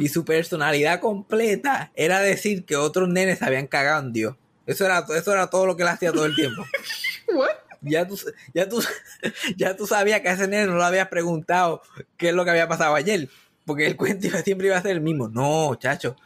[0.00, 4.34] Y su personalidad completa era decir que otros nenes se habían cagado en Dios.
[4.66, 6.64] Eso era, eso era todo lo que él hacía todo el tiempo.
[7.34, 7.50] What?
[7.80, 8.18] Ya tú,
[8.54, 8.82] ya, tú,
[9.56, 11.82] ya tú sabías que a ese nene no le habías preguntado
[12.16, 13.28] qué es lo que había pasado ayer.
[13.64, 15.28] Porque el cuento siempre iba a ser el mismo.
[15.28, 16.16] No, chacho.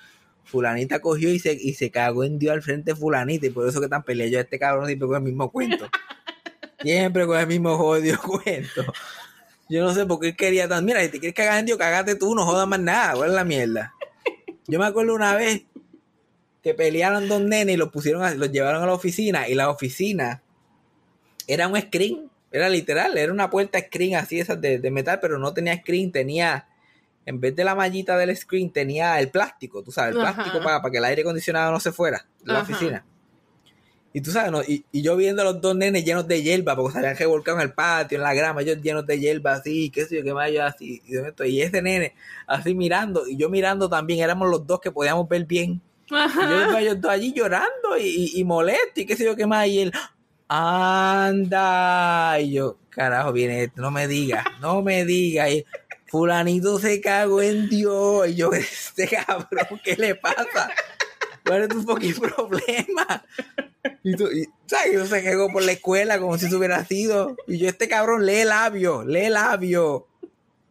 [0.44, 3.46] Fulanita cogió y se, y se cagó en Dios al frente fulanita.
[3.46, 5.88] Y por eso que tan pelea yo este cabrón siempre con el mismo cuento.
[6.80, 8.84] Siempre con el mismo jodido cuento.
[9.68, 10.84] Yo no sé por qué quería tan.
[10.84, 13.14] Mira, si te quieres cagar en Dios, cagate tú, no jodas más nada.
[13.14, 13.94] ¿Cuál es la mierda?
[14.66, 15.62] Yo me acuerdo una vez
[16.62, 19.48] que pelearon dos nenes y los pusieron, a- los llevaron a la oficina.
[19.48, 20.42] Y la oficina
[21.46, 25.38] era un screen, era literal, era una puerta screen así esas de, de metal, pero
[25.38, 26.68] no tenía screen, tenía,
[27.26, 30.34] en vez de la mallita del screen, tenía el plástico, tú sabes, el Ajá.
[30.34, 32.72] plástico para, para que el aire acondicionado no se fuera de la Ajá.
[32.72, 33.06] oficina.
[34.14, 34.62] Y tú sabes, ¿no?
[34.62, 37.56] y, y yo viendo a los dos nenes llenos de hierba, porque se habían revolcado
[37.56, 40.34] en el patio, en la grama, ellos llenos de hierba, así, qué sé yo, qué
[40.34, 42.14] más, yo así, y, de y ese nene
[42.46, 45.80] así mirando, y yo mirando también, éramos los dos que podíamos ver bien.
[46.10, 48.02] Y yo ellos dos allí llorando y,
[48.34, 49.66] y, y molesto y qué sé yo qué más.
[49.66, 49.92] Y él,
[50.52, 52.38] anda.
[52.40, 55.50] Y yo, carajo, viene esto, no me digas, no me digas.
[56.06, 58.28] Fulanito se cagó en Dios.
[58.28, 60.70] Y yo, este cabrón, ¿qué le pasa?
[61.44, 63.24] ¿Cuál es tu fucking problema?
[64.02, 64.92] Y tú, y, ¿sabes?
[64.92, 67.34] Yo se cagó por la escuela como si hubiera sido.
[67.46, 70.06] Y yo, este cabrón, lee labio, lee labio.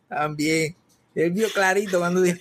[0.08, 0.76] También.
[1.16, 2.40] Él vio clarito cuando dijo,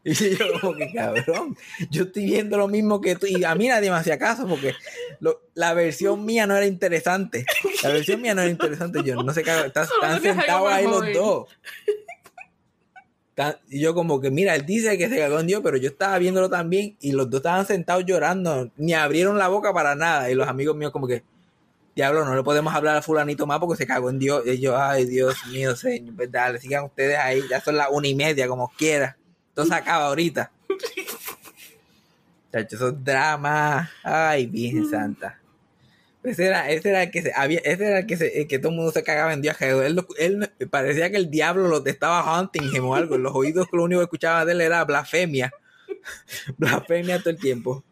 [0.04, 1.56] y yo como que cabrón,
[1.90, 3.26] yo estoy viendo lo mismo que tú.
[3.26, 4.74] Y a mí nadie me hacía caso porque
[5.20, 7.44] lo- la versión mía no era interesante.
[7.82, 9.00] La versión mía no era interesante.
[9.04, 11.48] Yo no sé qué, están, están sentados ahí los dos.
[13.68, 16.18] Y yo como que, mira, él dice que se cagó en Dios, pero yo estaba
[16.18, 20.28] viéndolo también y los dos estaban sentados llorando, ni abrieron la boca para nada.
[20.28, 21.22] Y los amigos míos como que,
[21.94, 24.42] diablo, no le podemos hablar a fulanito más porque se cagó en Dios.
[24.44, 28.08] Y yo, ay, Dios mío, señor, pues dale, sigan ustedes ahí, ya son las una
[28.08, 29.16] y media, como quiera.
[29.58, 30.52] Todo se acaba ahorita.
[32.52, 33.90] Chacho, esos dramas.
[34.04, 35.40] Ay, Virgen Santa.
[36.22, 38.60] Ese era, ese era el que se, había, ese era el que se, el que
[38.60, 39.60] todo el mundo se cagaba en Dios.
[39.60, 43.16] Él, él parecía que el diablo lo estaba hunting him o algo.
[43.16, 45.50] En los oídos lo único que escuchaba de él era blasfemia.
[46.56, 47.82] blasfemia todo el tiempo.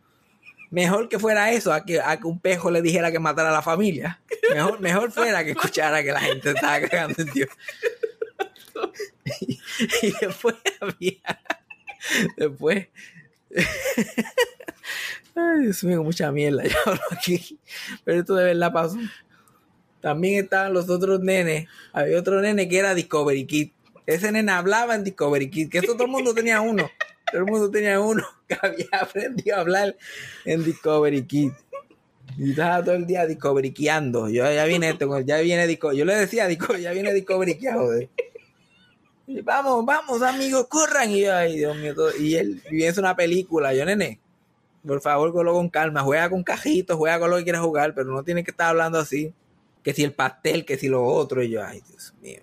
[0.70, 3.54] Mejor que fuera eso a que, a que un pejo le dijera que matara a
[3.54, 4.20] la familia.
[4.54, 7.48] Mejor, mejor fuera que escuchara que la gente estaba cagando en Dios.
[9.40, 9.58] y,
[10.02, 11.40] y después había.
[12.36, 12.88] Después.
[15.34, 17.58] Ay, Dios mío, mucha mierda yo hablo aquí.
[18.04, 18.96] Pero esto de verdad pasó.
[20.00, 21.68] También estaban los otros nenes.
[21.92, 23.70] Había otro nene que era Discovery Kid.
[24.06, 25.68] Ese nene hablaba en Discovery Kid.
[25.68, 26.90] Que eso todo el mundo tenía uno.
[27.30, 29.96] Todo el mundo tenía uno que había aprendido a hablar
[30.44, 31.52] en Discovery Kid.
[32.38, 34.28] Y estaba todo el día discoveryqueando.
[34.28, 35.92] Yo ya viene esto, ya viene Disco.
[35.92, 38.08] Yo le decía Disco, ya viene discoveryqueado, joder.
[39.26, 41.10] Y vamos, vamos, amigos, corran.
[41.10, 43.74] Y yo, ay, Dios mío, todo- y él viene una película.
[43.74, 44.20] Yo, nene,
[44.86, 46.02] por favor, colo con calma.
[46.02, 48.98] Juega con cajitos, juega con lo que quieras jugar, pero no tienes que estar hablando
[48.98, 49.32] así.
[49.82, 51.42] Que si el pastel, que si lo otro.
[51.42, 52.40] Y yo, ay, Dios mío.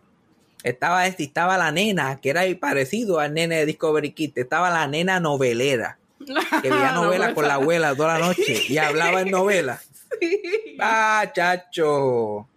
[0.63, 4.38] Estaba este, estaba la nena, que era parecido al nene de Discovery Kids.
[4.38, 6.00] Estaba la nena novelera,
[6.62, 9.89] que veía No, novelas pues, con la abuela toda la noche y hablaba en novelas.
[10.22, 10.41] sí.
[10.80, 12.48] Ah, chacho.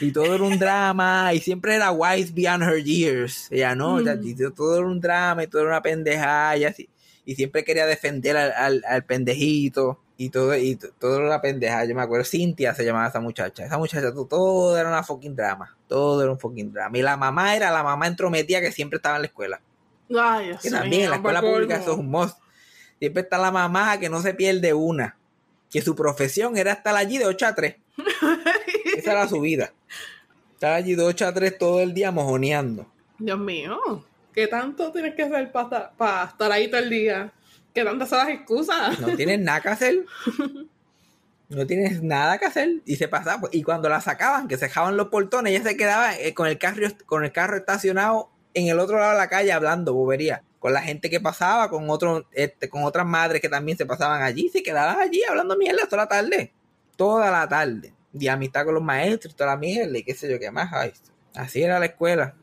[0.00, 1.32] Y todo era un drama.
[1.34, 3.48] Y siempre era wise beyond her years.
[3.50, 4.20] Ella no, Mm.
[4.26, 6.88] y todo era un drama y todo era una pendejada y así.
[7.24, 11.84] y siempre quería defender al, al, al pendejito y todo, y todo era una pendeja.
[11.84, 13.64] Yo me acuerdo, Cintia se llamaba esa muchacha.
[13.66, 15.76] Esa muchacha, todo, todo era una fucking drama.
[15.88, 16.96] Todo era un fucking drama.
[16.98, 19.60] Y la mamá era la mamá entrometida que siempre estaba en la escuela.
[20.16, 22.38] Ay, Que también en la escuela pública eso es un must.
[23.00, 25.16] Siempre está la mamá que no se pierde una.
[25.68, 27.74] Que su profesión era estar allí de 8 a 3.
[29.06, 29.72] Esa era su vida.
[30.54, 32.90] Estar allí de 8 a 3 todo el día mojoneando.
[33.20, 37.32] Dios mío, ¿qué tanto tienes que hacer para estar ahí todo el día?
[37.72, 38.98] ¿Qué tantas son las excusas?
[38.98, 40.04] No tienes nada que hacer.
[41.48, 42.82] No tienes nada que hacer.
[42.84, 43.48] Y se pasaba.
[43.52, 46.58] Y cuando la sacaban, que se dejaban los portones, ella se quedaba eh, con el
[46.58, 50.42] carro, con el carro estacionado en el otro lado de la calle hablando bobería.
[50.58, 54.22] Con la gente que pasaba, con otro, este, con otras madres que también se pasaban
[54.22, 56.52] allí, se quedaban allí hablando mierda toda la tarde.
[56.96, 57.95] Toda la tarde.
[58.18, 60.72] Y amistad con los maestros, toda la mierda y qué sé yo qué más.
[60.72, 60.92] Ay,
[61.34, 62.34] así era la escuela.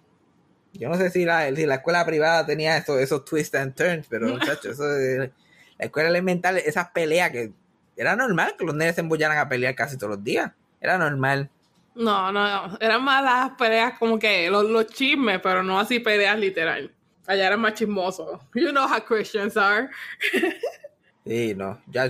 [0.74, 4.08] Yo no sé si la, si la escuela privada tenía esos, esos twists and turns,
[4.08, 5.32] pero muchachos, de-
[5.78, 7.52] la escuela elemental, esas peleas que
[7.96, 10.52] era normal que los nenes se embollaran a pelear casi todos los días.
[10.82, 11.50] Era normal.
[11.96, 12.78] No, no, no.
[12.80, 16.92] Eran más las peleas como que los, los chismes, pero no así peleas literal.
[17.28, 18.42] Allá eran más chismosos.
[18.56, 19.90] You know how Christians are.
[21.26, 22.10] Sí, no, ya,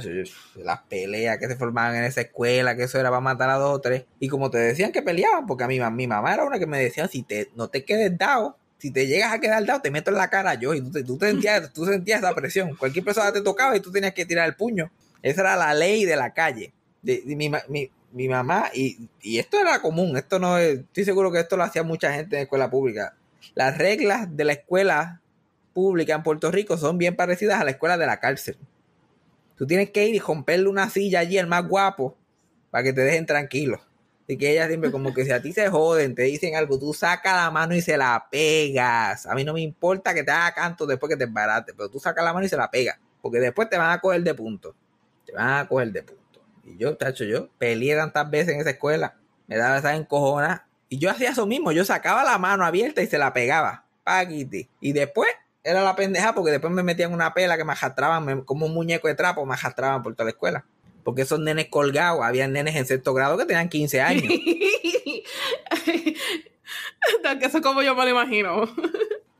[0.55, 3.75] las peleas que se formaban en esa escuela, que eso era para matar a dos
[3.75, 4.05] o tres.
[4.19, 6.79] Y como te decían que peleaban, porque a mi, mi mamá era una que me
[6.79, 10.09] decía, si te, no te quedes dado, si te llegas a quedar dado, te meto
[10.09, 10.73] en la cara yo.
[10.73, 12.75] Y tú, sentías, tú sentías esa presión.
[12.75, 14.91] Cualquier persona te tocaba y tú tenías que tirar el puño.
[15.21, 16.73] Esa era la ley de la calle.
[17.03, 21.31] De, mi, mi- mi mamá, y, y esto era común, esto no es, estoy seguro
[21.31, 23.15] que esto lo hacía mucha gente en escuela pública.
[23.55, 25.19] Las reglas de la escuela
[25.73, 28.55] pública en Puerto Rico son bien parecidas a la escuela de la cárcel.
[29.55, 32.17] Tú tienes que ir y romperle una silla allí al más guapo
[32.71, 33.81] para que te dejen tranquilo.
[34.23, 36.93] Así que ella siempre como que si a ti se joden, te dicen algo, tú
[36.93, 39.25] sacas la mano y se la pegas.
[39.25, 41.99] A mí no me importa que te haga canto después que te embarates, pero tú
[41.99, 42.97] sacas la mano y se la pegas.
[43.21, 44.75] Porque después te van a coger de punto.
[45.25, 46.41] Te van a coger de punto.
[46.63, 49.17] Y yo, tacho, yo peleé tantas veces en esa escuela.
[49.47, 50.67] Me daba esa encojona.
[50.87, 51.73] Y yo hacía eso mismo.
[51.73, 53.85] Yo sacaba la mano abierta y se la pegaba.
[54.05, 54.69] Paquiti.
[54.79, 55.29] Y después
[55.63, 58.73] era la pendeja porque después me metían una pela que me arrastraban me- como un
[58.73, 60.65] muñeco de trapo, me arrastraban por toda la escuela.
[61.03, 64.23] Porque esos nenes colgados, había nenes en sexto grado que tenían 15 años.
[67.41, 68.63] eso es como yo me lo imagino.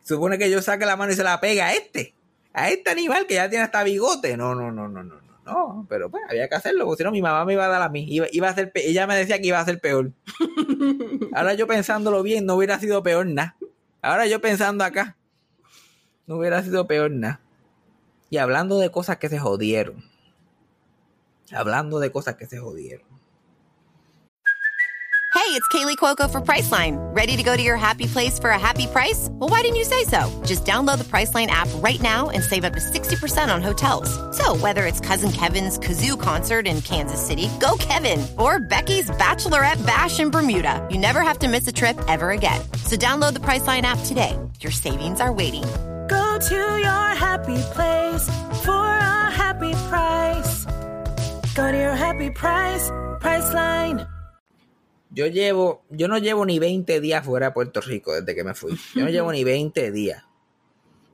[0.03, 2.13] Supone que yo saque la mano y se la pega a este.
[2.53, 4.36] A este animal que ya tiene hasta bigote.
[4.38, 5.33] No, no, no, no, no, no.
[5.45, 7.81] No, pero pues había que hacerlo, porque si no mi mamá me iba a dar
[7.81, 8.05] a mí.
[8.09, 10.12] Iba, iba a ser ella me decía que iba a ser peor.
[11.33, 13.57] Ahora yo pensándolo bien, no hubiera sido peor nada.
[14.01, 15.17] Ahora yo pensando acá,
[16.27, 17.39] no hubiera sido peor nada.
[18.29, 20.03] Y hablando de cosas que se jodieron.
[21.51, 23.13] Hablando de cosas que se jodieron.
[25.36, 26.95] Hey, it's Kaylee Cuoco for Priceline.
[27.13, 29.27] Ready to go to your happy place for a happy price?
[29.31, 30.41] Well, why didn't you say so?
[30.45, 34.09] Just download the Priceline app right now and save up to 60% on hotels.
[34.38, 39.86] So, whether it's Cousin Kevin's Kazoo concert in Kansas City, go Kevin, or Becky's Bachelorette
[39.86, 42.62] Bash in Bermuda, you never have to miss a trip ever again.
[42.86, 44.39] So, download the Priceline app today.
[44.62, 45.65] Your savings are waiting.
[46.13, 48.30] Go to your happy place
[48.62, 50.67] for a happy price.
[51.56, 54.08] Go to your happy price, Priceline.
[55.10, 58.54] Yo llevo, yo no llevo ni 20 días fuera de Puerto Rico desde que me
[58.54, 58.78] fui.
[58.93, 60.23] Yo no llevo ni 20 días.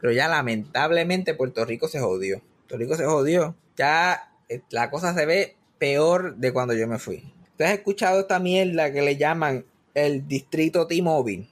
[0.01, 2.41] Pero ya lamentablemente Puerto Rico se jodió.
[2.67, 3.55] Puerto Rico se jodió.
[3.77, 7.33] Ya eh, la cosa se ve peor de cuando yo me fui.
[7.57, 11.47] ¿Tú has escuchado esta mierda que le llaman el distrito T-Mobile?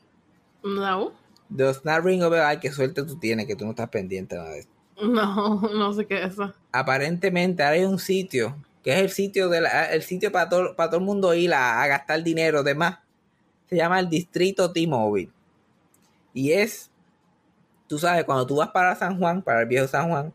[0.63, 1.13] No,
[1.49, 2.21] Does not ring.
[2.23, 4.73] Ay, qué suerte tú tienes que tú no estás pendiente nada de esto.
[5.01, 6.53] no, no sé qué es eso.
[6.71, 10.75] aparentemente ahora hay un sitio que es el sitio de la- el sitio para todo,
[10.75, 12.99] para todo el mundo ir a, a gastar dinero demás
[13.69, 15.31] se llama el distrito T-Mobile
[16.33, 16.89] y es
[17.87, 20.33] tú sabes cuando tú vas para San Juan para el viejo San Juan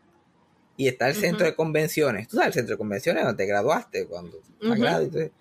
[0.75, 4.05] y está el centro de convenciones tú sabes el centro de convenciones donde te graduaste
[4.07, 4.75] cuando te Ujú.
[4.79, 5.31] graduaste, entonces,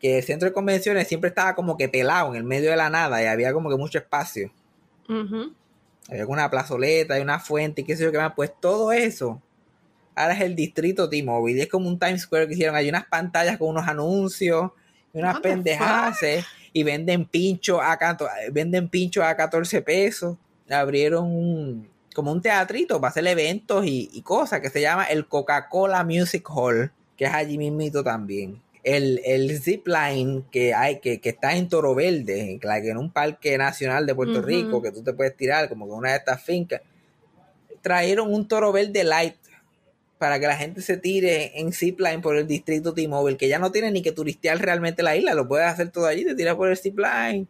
[0.00, 2.88] que el centro de convenciones siempre estaba como que pelado en el medio de la
[2.90, 4.52] nada y había como que mucho espacio
[5.08, 5.52] Ujú.
[6.08, 8.32] había una plazoleta y una fuente y qué sé yo qué más.
[8.36, 9.40] Pues todo eso
[10.14, 11.58] ahora es el distrito T-Mobile.
[11.58, 12.74] y Es como un Times Square que hicieron.
[12.76, 14.70] Hay unas pantallas con unos anuncios
[15.14, 16.18] y unas pendejadas
[16.72, 20.36] y venden pinchos a, canto- venden pinchos a 14 pesos.
[20.70, 25.26] Abrieron un, como un teatrito para hacer eventos y, y cosas que se llama el
[25.26, 28.60] Coca-Cola Music Hall, que es allí mismito también.
[28.96, 33.58] El, el zipline que hay, que, que está en Toro Verde, en, en un parque
[33.58, 34.40] nacional de Puerto.
[34.40, 36.80] Rico, que tú te puedes tirar como que una de estas fincas.
[37.82, 39.36] Trajeron un Toro Verde Light
[40.16, 43.70] para que la gente se tire en zipline por el distrito T-Mobile, que ya no
[43.70, 46.70] tiene ni que turistear realmente la isla, lo puedes hacer todo allí, te tiras por
[46.70, 47.46] el zipline.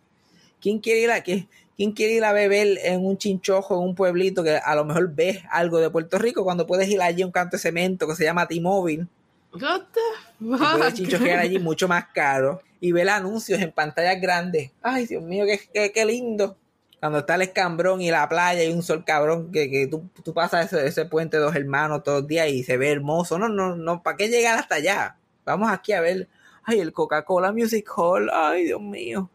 [0.61, 1.47] ¿Quién quiere ir a qué?
[1.77, 5.15] ¿Quién quiere ir a beber en un chinchojo en un pueblito que a lo mejor
[5.15, 8.17] ves algo de Puerto Rico cuando puedes ir allí a un canto de cemento que
[8.17, 9.07] se llama T-Mobile?
[9.53, 10.93] What the fuck?
[10.93, 14.71] chinchojear allí mucho más caro y ver anuncios en pantallas grandes.
[14.83, 16.57] Ay, Dios mío, qué, qué, qué lindo.
[17.01, 20.35] Cuando está el escambrón y la playa y un sol cabrón, que, que tú, tú
[20.35, 23.39] pasas ese, ese puente de dos hermanos todos los días y se ve hermoso.
[23.39, 25.17] No, no, no, ¿para qué llegar hasta allá?
[25.45, 26.29] Vamos aquí a ver,
[26.65, 29.31] ay, el Coca-Cola Music Hall, ay, Dios mío.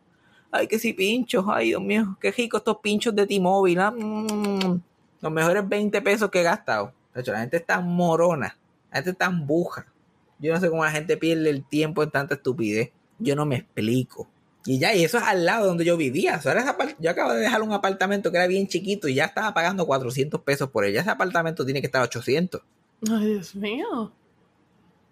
[0.51, 3.81] Ay, que si pinchos, ay, Dios mío, qué rico estos pinchos de T-Mobile.
[3.81, 4.81] ah, mm,
[5.21, 6.93] los mejores 20 pesos que he gastado.
[7.15, 8.57] De hecho, la gente está morona,
[8.91, 9.87] la gente está buja.
[10.43, 12.91] Yo no sé cómo la gente pierde el tiempo en tanta estupidez.
[13.17, 14.29] Yo no me explico.
[14.65, 16.35] Y ya, y eso es al lado donde yo vivía.
[16.37, 16.53] O sea,
[16.99, 20.41] yo acabo de dejar un apartamento que era bien chiquito y ya estaba pagando 400
[20.41, 20.93] pesos por él.
[20.93, 22.61] Ya ese apartamento tiene que estar 800.
[23.09, 24.11] Ay, Dios mío.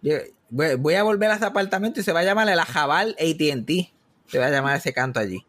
[0.01, 0.17] Yo-
[0.49, 3.91] voy, voy a volver a ese apartamento y se va a llamar el Ajabal ATT.
[4.27, 5.45] Se va a llamar ese canto allí.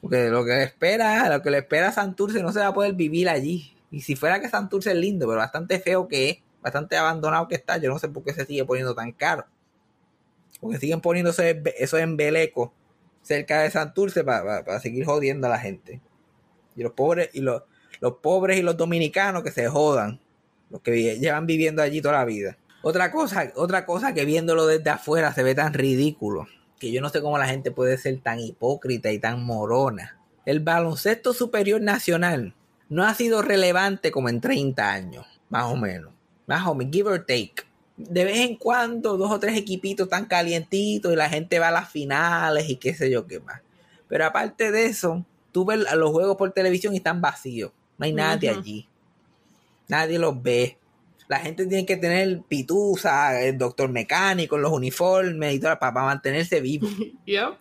[0.00, 2.74] Porque lo que le espera, lo que le espera a Santurce no se va a
[2.74, 3.72] poder vivir allí.
[3.90, 7.54] Y si fuera que Santurce es lindo, pero bastante feo que es, bastante abandonado que
[7.54, 9.46] está, yo no sé por qué se sigue poniendo tan caro.
[10.60, 12.72] Porque siguen poniéndose eso en Beleco,
[13.22, 16.00] cerca de Santurce, para seguir jodiendo a la gente.
[16.74, 17.62] Y los pobres, y los,
[18.00, 20.20] los pobres y los dominicanos que se jodan.
[20.70, 22.58] Los que llevan viviendo allí toda la vida.
[22.82, 26.46] Otra cosa, otra cosa que viéndolo desde afuera se ve tan ridículo.
[26.78, 30.18] Que yo no sé cómo la gente puede ser tan hipócrita y tan morona.
[30.44, 32.54] El baloncesto superior nacional
[32.88, 36.12] no ha sido relevante como en 30 años, más o menos.
[36.48, 37.54] Más o menos, give or take.
[37.96, 41.72] De vez en cuando, dos o tres equipitos tan calientitos y la gente va a
[41.72, 43.60] las finales y qué sé yo qué más.
[44.08, 47.70] Pero aparte de eso, tú ves los juegos por televisión y están vacíos.
[47.98, 48.88] No hay nadie allí.
[49.88, 50.78] Nadie los ve.
[51.28, 56.06] La gente tiene que tener pitusa, el doctor mecánico, los uniformes y todo para, para
[56.06, 56.88] mantenerse vivo.
[57.26, 57.58] Yep.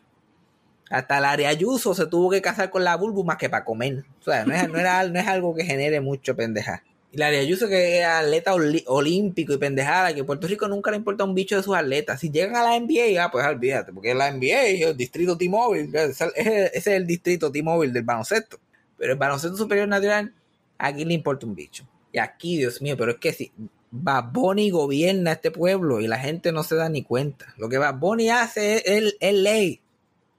[0.89, 4.05] Hasta el área Ayuso se tuvo que casar con la Bulbu más que para comer.
[4.21, 6.83] O sea, no es, no era, no es algo que genere mucho pendeja.
[7.17, 11.23] La área Ayuso que es atleta olímpico y pendejada, que Puerto Rico nunca le importa
[11.23, 12.19] un bicho de sus atletas.
[12.19, 15.89] Si llegan a la NBA, ah, pues olvídate, porque la NBA es el distrito T-Mobile,
[16.11, 18.59] ese es el distrito T-Mobile del baloncesto.
[18.99, 20.31] Pero el baloncesto superior natural,
[20.77, 21.87] aquí le importa un bicho.
[22.13, 23.51] Y aquí, Dios mío, pero es que si
[23.89, 27.51] Bad Bunny gobierna este pueblo y la gente no se da ni cuenta.
[27.57, 29.81] Lo que Bad Bunny hace es, es- es ley.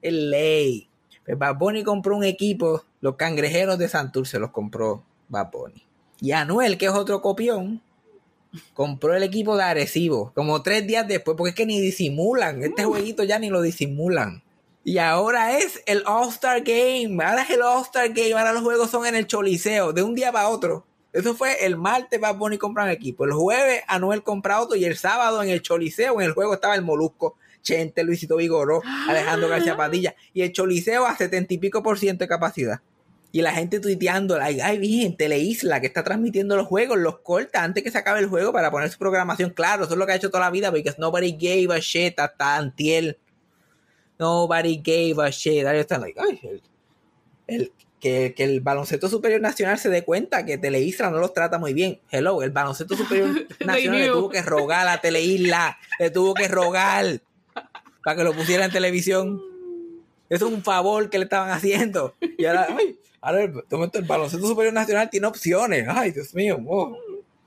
[0.01, 0.87] Es ley.
[1.25, 5.49] Pues Bad Bunny compró un equipo, los cangrejeros de Santurce los compró Bad.
[6.21, 7.81] Y Anuel, que es otro copión,
[8.73, 12.63] compró el equipo de Arecibo, como tres días después, porque es que ni disimulan.
[12.63, 14.43] Este jueguito ya ni lo disimulan.
[14.83, 17.23] Y ahora es el All-Star Game.
[17.23, 18.33] Ahora es el All-Star Game.
[18.33, 20.85] Ahora los juegos son en el Choliseo, de un día para otro.
[21.11, 23.25] Eso fue el martes, Bad Bunny compra un equipo.
[23.25, 24.75] El jueves, Anuel compra otro.
[24.75, 28.81] Y el sábado, en el Choliseo, en el juego estaba el Molusco, Chente, Luisito Vigoró,
[29.07, 30.15] Alejandro García Padilla.
[30.33, 32.81] Y el Choliseo a setenta y pico por ciento de capacidad.
[33.31, 37.63] Y la gente tuiteando, like, ay, bien, Teleisla, que está transmitiendo los juegos, los corta
[37.63, 39.51] antes que se acabe el juego para poner su programación.
[39.51, 42.19] Claro, eso es lo que ha hecho toda la vida, because nobody gave a shit
[42.19, 43.17] hasta antiel.
[44.17, 45.65] Nobody gave a shit.
[45.65, 46.61] Ahí están, like, ay, el,
[47.47, 51.59] el- que, que el baloncesto superior nacional se dé cuenta que Teleisla no los trata
[51.59, 51.99] muy bien.
[52.09, 57.19] Hello, el baloncesto superior nacional le tuvo que rogar a Teleisla, le tuvo que rogar
[58.03, 59.41] para que lo pusiera en televisión.
[60.29, 62.15] Eso es un favor que le estaban haciendo.
[62.37, 63.53] Y ahora, ay, ahora el,
[63.93, 65.87] el baloncesto superior nacional tiene opciones.
[65.89, 66.59] Ay, Dios mío.
[66.67, 66.95] oh.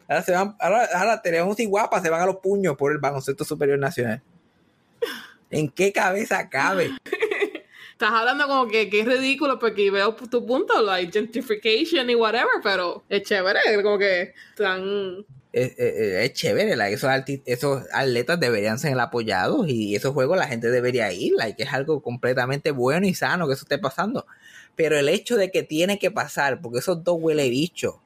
[0.08, 2.98] Ahora se van, ahora, ahora tenemos y guapas se van a los puños por el
[2.98, 4.20] baloncesto superior nacional.
[5.50, 6.90] ¿En qué cabeza cabe?
[7.92, 12.60] Estás hablando como que, que es ridículo porque veo tu punto, like gentrification y whatever,
[12.62, 15.24] pero es chévere, como que están...
[15.52, 17.10] Es, es- es chévere, like, esos,
[17.44, 21.72] esos atletas deberían ser apoyados y esos juegos la gente debería ir, like, que es
[21.72, 24.26] algo completamente bueno y sano que eso esté pasando.
[24.76, 27.96] Pero el hecho de que tiene que pasar, porque esos dos huele bichos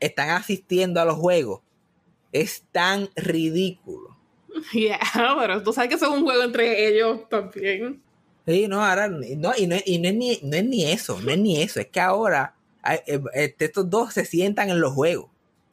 [0.00, 1.60] están asistiendo a los juegos,
[2.32, 4.16] es tan ridículo.
[4.72, 4.98] Yeah,
[5.38, 8.02] pero tú sabes que es un juego entre ellos también.
[8.46, 9.52] Sí, no, ahora, no, y, no,
[9.86, 12.54] y no es ni, no es ni eso, no es ni eso, es que ahora
[13.06, 15.30] eh, este, estos dos se sientan en los juegos,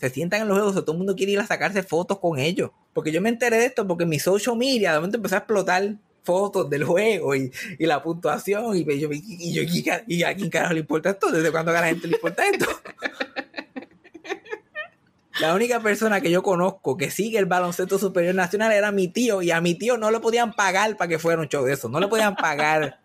[0.09, 2.39] se sientan en los juegos, o todo el mundo quiere ir a sacarse fotos con
[2.39, 5.39] ellos, porque yo me enteré de esto porque mi social media de momento empezó a
[5.39, 10.03] explotar fotos del juego y, y la puntuación y, yo, y, y yo y, ca-
[10.07, 12.65] y a quién carajo le importa esto, desde cuándo a la gente le importa esto.
[15.41, 19.41] La única persona que yo conozco que sigue el baloncesto superior nacional era mi tío
[19.41, 21.89] y a mi tío no le podían pagar para que fuera un show de eso,
[21.89, 23.01] no le podían pagar.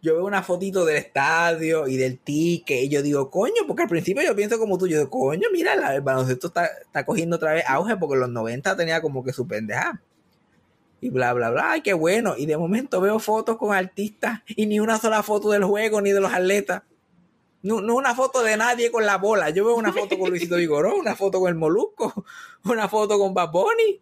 [0.00, 3.88] Yo veo una fotito del estadio y del ticket y yo digo, coño, porque al
[3.88, 7.52] principio yo pienso como tú, yo digo, coño, mira, el baloncesto está, está cogiendo otra
[7.54, 10.00] vez auge porque en los 90 tenía como que su pendeja.
[11.00, 12.34] y bla, bla, bla, ay, qué bueno.
[12.36, 16.12] Y de momento veo fotos con artistas y ni una sola foto del juego ni
[16.12, 16.82] de los atletas.
[17.62, 19.50] No, no una foto de nadie con la bola.
[19.50, 22.24] Yo veo una foto con Luisito Vigoró, una foto con el Molusco,
[22.64, 24.00] una foto con Bad Bunny.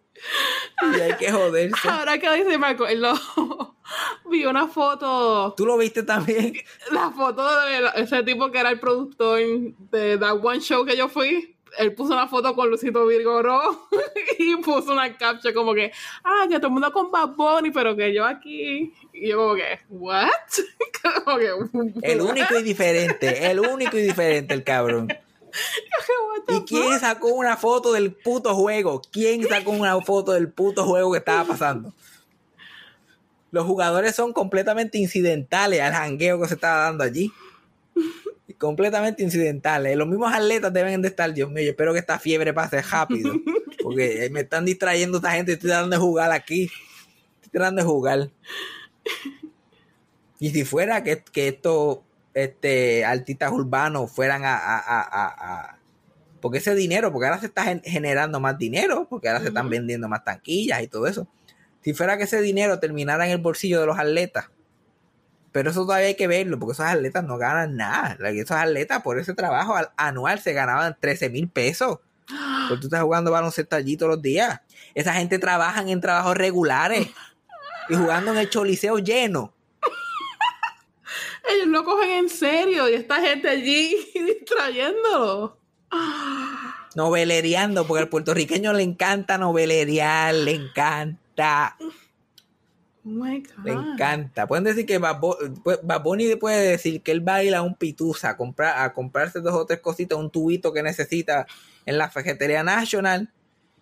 [0.95, 1.89] Y hay que joderse.
[1.89, 3.13] Ahora que dice Marco, él lo
[4.29, 6.53] vi una foto, ¿Tú lo viste también?
[6.91, 11.07] la foto de ese tipo que era el productor de That One Show que yo
[11.09, 11.56] fui.
[11.77, 13.87] Él puso una foto con Lucito Virgoró
[14.39, 15.91] y puso una caption como que,
[16.23, 18.93] ah, que todo el mundo con Bad Bunny, pero que yo aquí.
[19.13, 20.29] Y yo como que, ¿what?
[21.25, 21.47] como que,
[22.01, 22.31] El "What?".
[22.31, 25.07] único y diferente, el único y diferente, el cabrón.
[26.49, 29.01] ¿Y quién sacó una foto del puto juego?
[29.11, 31.93] ¿Quién sacó una foto del puto juego que estaba pasando?
[33.51, 37.31] Los jugadores son completamente incidentales al jangueo que se estaba dando allí.
[38.57, 39.95] Completamente incidentales.
[39.95, 43.33] Los mismos atletas deben de estar, Dios mío, yo espero que esta fiebre pase rápido.
[43.83, 46.63] Porque eh, me están distrayendo esta gente, estoy tratando de jugar aquí.
[47.35, 48.29] Estoy tratando de jugar.
[50.39, 51.99] Y si fuera que, que estos
[52.33, 55.79] este, artistas urbanos fueran a, a- a- a- a-
[56.41, 59.69] Porque ese dinero, porque ahora se está gen- generando más dinero, porque ahora se están
[59.69, 61.27] vendiendo más tanquillas y todo eso.
[61.81, 64.49] Si fuera que ese dinero terminara en el bolsillo de los atletas,
[65.51, 68.17] pero eso todavía hay que verlo, porque esos atletas no ganan nada.
[68.29, 71.99] Esos atletas por ese trabajo al- anual se ganaban 13 mil pesos.
[72.69, 74.59] Porque tú estás jugando baloncesto allí todos los días.
[74.93, 77.07] Esa gente trabaja en trabajos regulares
[77.89, 79.53] y jugando en el choliseo lleno.
[81.49, 85.57] Ellos lo cogen en serio y esta gente allí distrayéndolo.
[86.95, 91.77] Novelereando, porque al puertorriqueño le encanta novelerear, le encanta,
[93.09, 93.65] Oh my God.
[93.65, 94.45] le encanta.
[94.47, 97.55] Pueden decir que Bad Bu- pu- Bad Bunny puede decir que él va a ir
[97.55, 101.47] a un pituza a, comprar, a comprarse dos o tres cositas, un tubito que necesita
[101.85, 103.31] en la Fajetería National.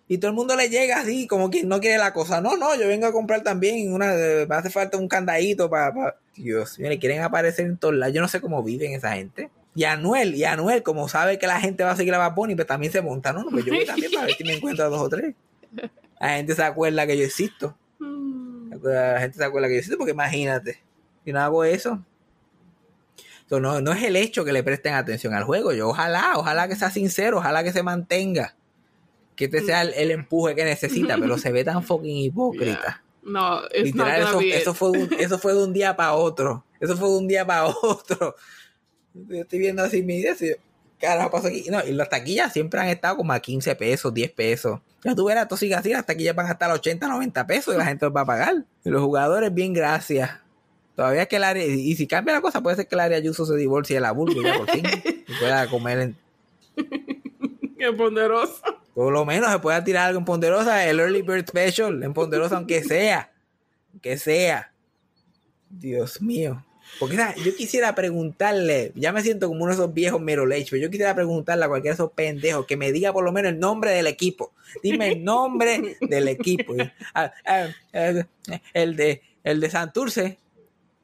[0.08, 2.40] Y todo el mundo le llega así, como quien no quiere la cosa.
[2.40, 3.92] No, no, yo vengo a comprar también.
[3.92, 4.12] Una,
[4.48, 6.14] me hace falta un candadito para.
[6.36, 8.14] Dios mío, le quieren aparecer en todos lados.
[8.14, 9.50] Yo no sé cómo viven esa gente.
[9.74, 12.54] Y Anuel, y Anuel, como sabe que la gente va a seguir a Bad Bunny,
[12.54, 13.44] pues también se monta, ¿no?
[13.50, 15.34] Pues yo voy también para ver si me encuentro a dos o tres.
[16.20, 17.76] La gente se acuerda que yo existo.
[18.82, 20.82] La gente se acuerda que yo existo porque imagínate,
[21.24, 22.04] si no hago eso.
[23.48, 25.72] So, no, no es el hecho que le presten atención al juego.
[25.72, 28.56] Yo ojalá, ojalá que sea sincero, ojalá que se mantenga.
[29.36, 33.02] Que este sea el, el empuje que necesita, pero se ve tan fucking hipócrita.
[33.22, 36.64] No, Literal, eso, eso, fue un- eso fue de un día para otro.
[36.80, 38.34] Eso fue de un día para otro.
[39.14, 40.32] Yo estoy viendo así mi idea.
[40.32, 40.52] así,
[41.00, 41.64] Carajo, pasó aquí.
[41.70, 44.80] No, y las taquillas siempre han estado como a 15 pesos, 10 pesos.
[45.06, 47.72] Ya tú verás, esto sigue así, las taquillas van a estar a 80, 90 pesos
[47.72, 48.64] y la gente los va a pagar.
[48.84, 50.32] Y los jugadores, bien, gracias.
[50.96, 53.16] Todavía es que el área, y si cambia la cosa, puede ser que el área
[53.16, 54.84] Ayuso se divorcie de la ya por fin.
[55.28, 56.16] Y pueda comer en,
[57.78, 58.60] Qué ponderoso.
[58.94, 62.56] por lo menos se pueda tirar algo en Ponderosa, el Early Bird Special, en Ponderosa,
[62.56, 63.30] aunque sea.
[63.92, 64.72] Aunque sea.
[65.70, 66.65] Dios mío.
[66.98, 67.44] Porque ¿sabes?
[67.44, 71.14] yo quisiera preguntarle, ya me siento como uno de esos viejos Merolech, pero yo quisiera
[71.14, 74.06] preguntarle a cualquiera de esos pendejos que me diga por lo menos el nombre del
[74.06, 74.52] equipo.
[74.82, 76.74] Dime el nombre del equipo.
[77.14, 78.24] Ah, ah, ah,
[78.72, 80.38] el de el de Santurce.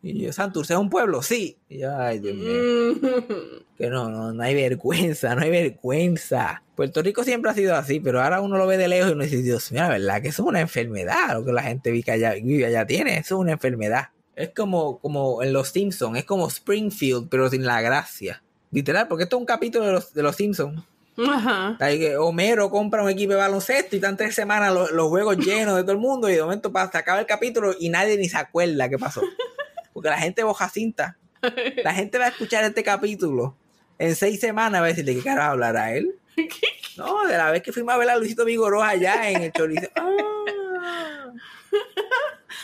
[0.02, 1.56] Y yo, Santurce es un pueblo, sí.
[1.68, 2.94] Y yo, ay, Dios mío.
[3.00, 3.62] Mm.
[3.78, 6.62] Que no, no, no hay vergüenza, no hay vergüenza.
[6.74, 9.22] Puerto Rico siempre ha sido así, pero ahora uno lo ve de lejos y uno
[9.22, 12.10] dice, Dios mío, la verdad que eso es una enfermedad, lo que la gente vive
[12.10, 14.08] allá, vive allá tiene, eso es una enfermedad.
[14.34, 18.42] Es como, como en Los Simpsons, es como Springfield, pero sin la gracia.
[18.70, 20.82] Literal, porque esto es un capítulo de Los, de los Simpsons.
[21.18, 21.76] Ajá.
[21.78, 25.76] Que Homero compra un equipo de baloncesto y están tres semanas los, los juegos llenos
[25.76, 28.38] de todo el mundo y de momento pasa, acaba el capítulo y nadie ni se
[28.38, 29.20] acuerda qué pasó.
[29.92, 31.18] Porque la gente boja cinta.
[31.84, 33.56] La gente va a escuchar este capítulo
[34.02, 36.14] en seis semanas va a decir de qué carajo hablará él.
[36.94, 39.88] No, de la vez que fuimos a ver a Luisito Vigoró allá en el chorizo.
[39.96, 41.32] Ah.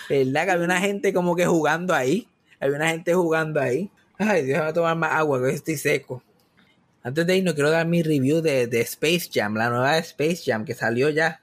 [0.08, 2.28] ¿Verdad que había una gente como que jugando ahí?
[2.60, 3.90] Había una gente jugando ahí.
[4.18, 6.22] Ay, Dios, voy a tomar más agua, que estoy seco.
[7.02, 10.42] Antes de irnos, quiero dar mi review de, de Space Jam, la nueva de Space
[10.44, 11.40] Jam que salió ya.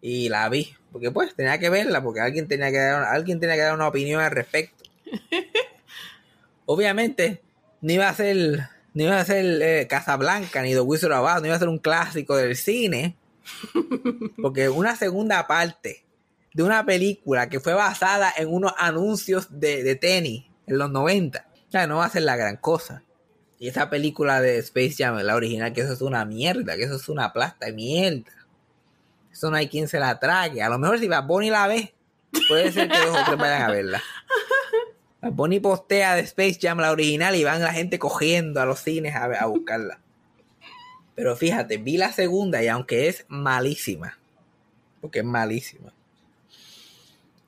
[0.00, 0.74] Y la vi.
[0.90, 3.88] Porque pues tenía que verla, porque alguien tenía que dar, alguien tenía que dar una
[3.88, 4.84] opinión al respecto.
[6.66, 7.42] Obviamente,
[7.80, 11.40] no iba a ser, no iba a ser eh, Casablanca ni The Wizard of Oz,
[11.40, 13.16] no iba a ser un clásico del cine.
[14.40, 16.03] Porque una segunda parte
[16.54, 21.46] de una película que fue basada en unos anuncios de, de tenis en los 90,
[21.68, 23.02] o sea, no va a ser la gran cosa.
[23.58, 26.96] Y esa película de Space Jam, la original, que eso es una mierda, que eso
[26.96, 28.30] es una plasta de mierda.
[29.32, 30.62] Eso no hay quien se la trague.
[30.62, 31.94] A lo mejor si Bad Bunny la ve,
[32.48, 34.02] puede ser que dos o tres vayan a verla.
[35.22, 38.80] Bad Bunny postea de Space Jam la original y van la gente cogiendo a los
[38.80, 39.98] cines a, a buscarla.
[41.14, 44.18] Pero fíjate, vi la segunda y aunque es malísima,
[45.00, 45.93] porque es malísima,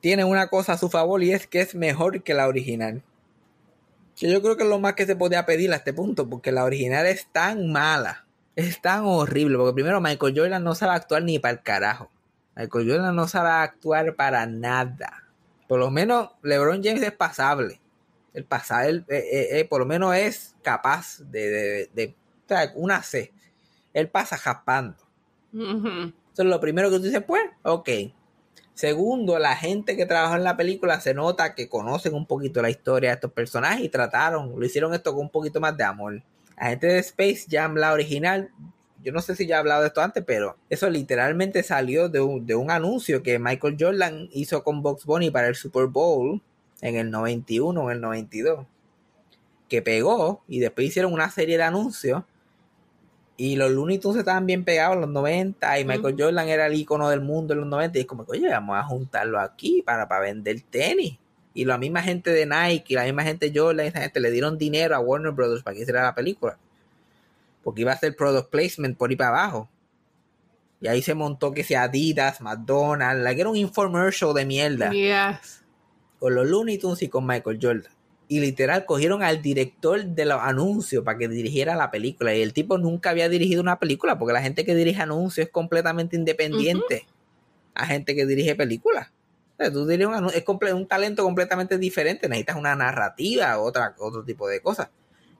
[0.01, 3.03] tiene una cosa a su favor y es que es mejor que la original.
[4.15, 6.51] Que yo creo que es lo más que se podía pedir a este punto, porque
[6.51, 8.25] la original es tan mala,
[8.55, 12.09] es tan horrible, porque primero Michael Jordan no sabe actuar ni para el carajo.
[12.55, 15.23] Michael Jordan no sabe actuar para nada.
[15.67, 17.79] Por lo menos LeBron James es pasable.
[18.33, 22.15] El pasar, él, eh, eh, eh, por lo menos es capaz de, de, de-
[22.75, 23.33] una C.
[23.93, 24.95] Él pasa jaspando.
[25.53, 26.13] Ujú.
[26.33, 27.89] Eso es lo primero que tú dices, pues, ok.
[28.77, 32.69] Segundo, la gente que trabajó en la película se nota que conocen un poquito la
[32.69, 36.21] historia de estos personajes y trataron, lo hicieron esto con un poquito más de amor.
[36.55, 38.51] La gente de Space Jam, la original,
[39.03, 42.21] yo no sé si ya he hablado de esto antes, pero eso literalmente salió de
[42.21, 46.39] un, anuncio que Michael Jordan hizo con Box Bunny para el Super Bowl
[46.81, 48.67] en el 91 o el 92.
[49.67, 52.25] Que pegó y después hicieron una serie de anuncios
[53.37, 56.73] y los Looney Tunes estaban bien pegados en los 90 y Michael Jordan era el
[56.73, 59.83] icono del mundo en los 90 y es como que, oye, vamos a juntarlo aquí
[59.85, 61.17] para, para vender tenis.
[61.53, 64.31] Y la misma gente de Nike y la misma gente de Jordan, esa gente le
[64.31, 66.57] dieron dinero a Warner Brothers para que hiciera la película.
[67.63, 69.69] Porque iba a ser product placement por ahí para abajo.
[70.81, 74.91] Y ahí se montó que sea Adidas, McDonald's, la que era un infomercial de mierda
[74.91, 75.63] Yes.
[76.19, 77.91] con los Looney Tunes y con Michael Jordan.
[78.29, 82.35] Y literal cogieron al director de los anuncios para que dirigiera la película.
[82.35, 85.51] Y el tipo nunca había dirigido una película porque la gente que dirige anuncios es
[85.51, 87.05] completamente independiente
[87.73, 89.09] a gente que dirige películas.
[89.57, 92.27] O sea, tú diriges un es un talento completamente diferente.
[92.27, 94.89] Necesitas una narrativa, otra, otro tipo de cosas.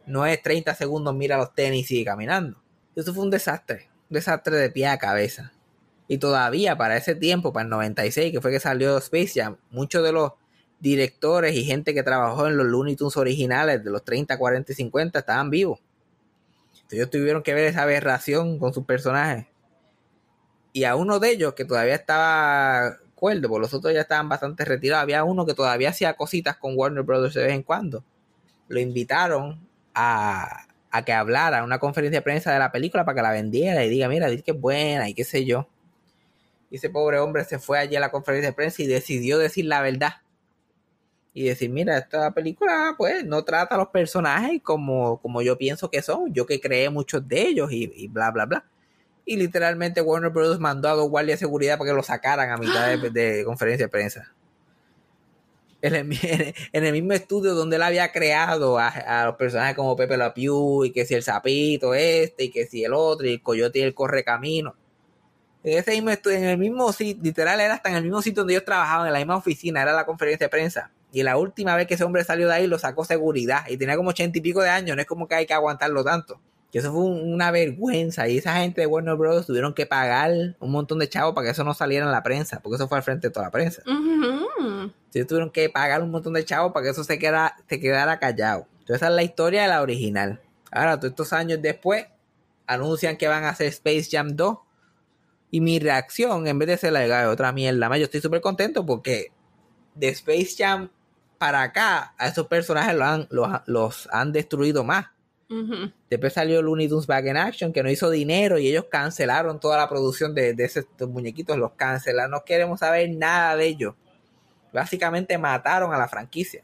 [0.06, 2.58] No es 30 segundos, mira los tenis y sigue caminando.
[2.96, 3.90] Eso fue un desastre.
[4.10, 5.52] Un desastre de pie a cabeza.
[6.08, 10.04] Y todavía para ese tiempo, para el 96, que fue que salió Space Jam, muchos
[10.04, 10.32] de los
[10.80, 14.76] directores y gente que trabajó en los Looney Tunes originales de los 30, 40 y
[14.76, 15.80] 50 estaban vivos.
[16.74, 19.48] Entonces ellos tuvieron que ver esa aberración con sus personajes.
[20.74, 24.64] Y a uno de ellos, que todavía estaba cuerdo, porque los otros ya estaban bastante
[24.64, 28.04] retirados, había uno que todavía hacía cositas con Warner Brothers de vez en cuando.
[28.68, 33.22] Lo invitaron a, a que hablara una conferencia de prensa de la película para que
[33.24, 35.68] la vendiera y diga, mira, dice que es buena y qué sé yo.
[36.70, 39.66] Y ese pobre hombre se fue allí a la conferencia de prensa y decidió decir
[39.66, 40.14] la verdad.
[41.38, 45.88] Y decir, mira, esta película pues no trata a los personajes como, como yo pienso
[45.88, 48.66] que son, yo que creé muchos de ellos y, y bla, bla, bla.
[49.24, 50.60] Y literalmente Warner Bros.
[50.60, 53.86] mandó a dos guardias de seguridad para que lo sacaran a mitad de, de conferencia
[53.86, 54.34] de prensa.
[55.84, 56.12] En el,
[56.74, 60.34] en el mismo estudio donde él había creado a, a los personajes como Pepe La
[60.34, 63.78] Pew y que si el sapito este y que si el otro y el coyote
[63.78, 64.76] y el correcamino.
[65.64, 68.42] En ese mismo estudio, en el mismo sitio, literal era hasta en el mismo sitio
[68.42, 70.92] donde ellos trabajaban, en la misma oficina, era la conferencia de prensa.
[71.12, 73.62] Y la última vez que ese hombre salió de ahí lo sacó seguridad.
[73.70, 76.04] Y tenía como ochenta y pico de años, no es como que hay que aguantarlo
[76.04, 76.40] tanto.
[76.72, 78.28] Que eso fue un- una vergüenza.
[78.28, 79.46] Y esa gente de Warner Bros.
[79.48, 82.60] tuvieron que pagar un montón de chavos para que eso no saliera en la prensa.
[82.60, 83.82] Porque eso fue al frente de toda la prensa.
[85.14, 88.20] Ellos tuvieron que pagar un montón de chavos para que eso se, quedara, se quedara
[88.20, 88.68] callado.
[88.80, 90.42] Entonces esa es la historia de la original.
[90.72, 92.06] Ahora, todos estos años después,
[92.68, 94.58] anuncian que van a hacer Space Jam 2.
[95.50, 98.20] Y mi reacción, en vez de ser la de "Ay, otra mierda más, yo estoy
[98.20, 99.32] súper contento porque
[99.96, 100.90] de Space Jam
[101.38, 105.08] para acá, a esos personajes los han, los, los han destruido más.
[106.10, 109.78] Después salió Looney Tunes Back in Action, que no hizo dinero y ellos cancelaron toda
[109.78, 112.32] la producción de, de esos muñequitos, los cancelaron.
[112.32, 113.96] No queremos saber nada de ellos.
[114.74, 116.64] Básicamente mataron a la franquicia.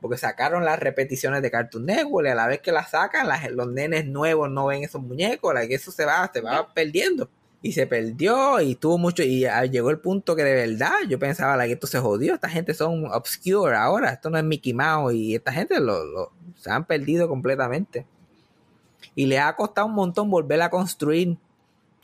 [0.00, 3.50] Porque sacaron las repeticiones de Cartoon Network y a la vez que las sacan, las-
[3.50, 7.28] los nenes nuevos no ven esos muñecos, la que eso se va, se va perdiendo.
[7.60, 11.18] Y se perdió y tuvo mucho, y ah, llegó el punto que de verdad yo
[11.18, 14.72] pensaba like, que esto se jodió, esta gente son obscure ahora, esto no es Mickey
[14.72, 18.06] Mouse y esta gente lo, lo- se han perdido completamente.
[19.14, 21.36] Y le ha costado un montón volver a construir.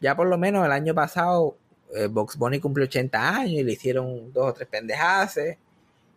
[0.00, 1.56] Ya por lo menos el año pasado,
[1.94, 5.38] eh, Box Bunny cumplió 80 años y le hicieron dos o tres pendejadas.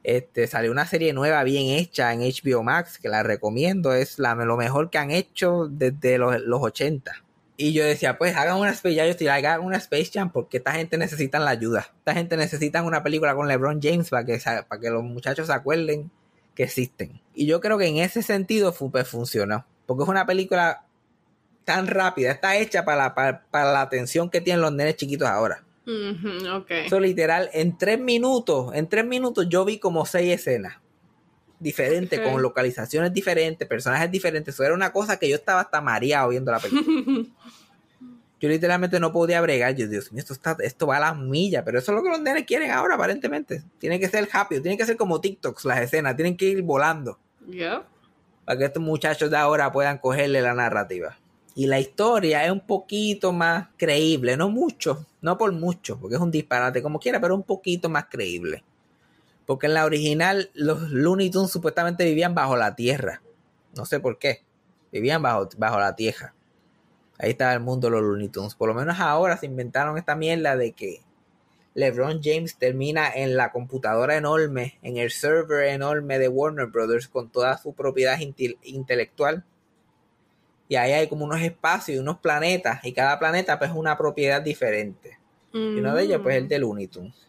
[0.03, 4.35] Este, salió una serie nueva bien hecha en HBO Max, que la recomiendo, es la,
[4.35, 7.11] lo mejor que han hecho desde los, los 80.
[7.59, 10.57] Y yo decía, pues hagan una Space Jam, yo estoy, hagan una Space Jam porque
[10.57, 11.91] esta gente necesita la ayuda.
[11.97, 15.53] Esta gente necesita una película con LeBron James para que, para que los muchachos se
[15.53, 16.11] acuerden
[16.53, 17.19] que existen.
[17.33, 19.65] Y yo creo que en ese sentido pues, funcionó.
[19.87, 20.85] Porque es una película
[21.65, 25.27] tan rápida, está hecha para la, para, para la atención que tienen los nenes chiquitos
[25.27, 25.63] ahora.
[26.85, 30.77] Eso literal, en tres minutos, en tres minutos yo vi como seis escenas
[31.59, 32.25] diferentes, Ok.
[32.31, 34.53] con localizaciones diferentes, personajes diferentes.
[34.53, 37.23] Eso era una cosa que yo estaba hasta mareado viendo la película.
[38.39, 39.75] yo literalmente no podía bregar.
[39.75, 42.09] Yo, Dios mío, esto, está, esto va a las millas, pero eso es lo que
[42.09, 43.63] los nenes quieren ahora, aparentemente.
[43.79, 47.17] Tiene que ser rápido, tiene que ser como TikToks las escenas, tienen que ir volando
[47.49, 47.83] Yep.
[48.45, 51.17] para que estos muchachos de ahora puedan cogerle la narrativa.
[51.55, 56.21] Y la historia es un poquito más creíble, no mucho, no por mucho, porque es
[56.21, 58.63] un disparate como quiera, pero un poquito más creíble.
[59.47, 63.23] Porque en la original los Looney Tunes supuestamente vivían bajo la tierra.
[63.75, 64.43] No sé por qué.
[64.91, 66.35] Vivían bajo, bajo la tierra.
[67.17, 68.53] Ahí estaba el mundo de los Looney Tunes.
[68.53, 71.01] Por lo menos ahora se inventaron esta mierda de que
[71.73, 77.29] LeBron James termina en la computadora enorme, en el server enorme de Warner Brothers con
[77.29, 79.45] toda su propiedad intel- intelectual.
[80.67, 82.83] Y ahí hay como unos espacios y unos planetas.
[82.83, 85.17] Y cada planeta pues es una propiedad diferente.
[85.53, 87.26] Y uno de ellos pues es el de Looney Tunes.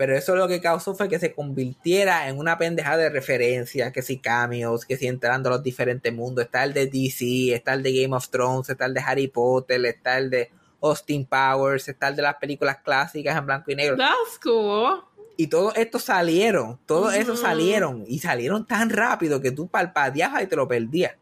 [0.00, 4.00] Pero eso lo que causó fue que se convirtiera en una pendeja de referencias, que
[4.00, 6.46] si cameos, que si entrando a los diferentes mundos.
[6.46, 9.84] Está el de DC, está el de Game of Thrones, está el de Harry Potter,
[9.84, 13.98] está el de Austin Powers, está el de las películas clásicas en blanco y negro.
[13.98, 15.02] That's cool.
[15.36, 20.46] Y todos estos salieron, todos esos salieron y salieron tan rápido que tú palpadeabas y
[20.46, 21.14] te lo perdías.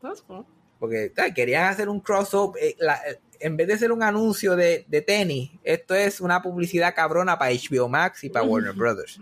[0.00, 0.46] That's cool.
[0.78, 2.62] Porque querían hacer un crossover.
[2.64, 6.40] eh, la- eh, en vez de ser un anuncio de, de tenis, esto es una
[6.40, 9.20] publicidad cabrona para HBO Max y para Warner Brothers.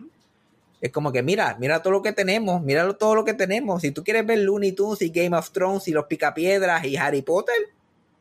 [0.80, 3.82] Es como que mira, mira todo lo que tenemos, mira todo lo que tenemos.
[3.82, 7.22] Si tú quieres ver Looney Tunes y Game of Thrones y los Picapiedras y Harry
[7.22, 7.56] Potter,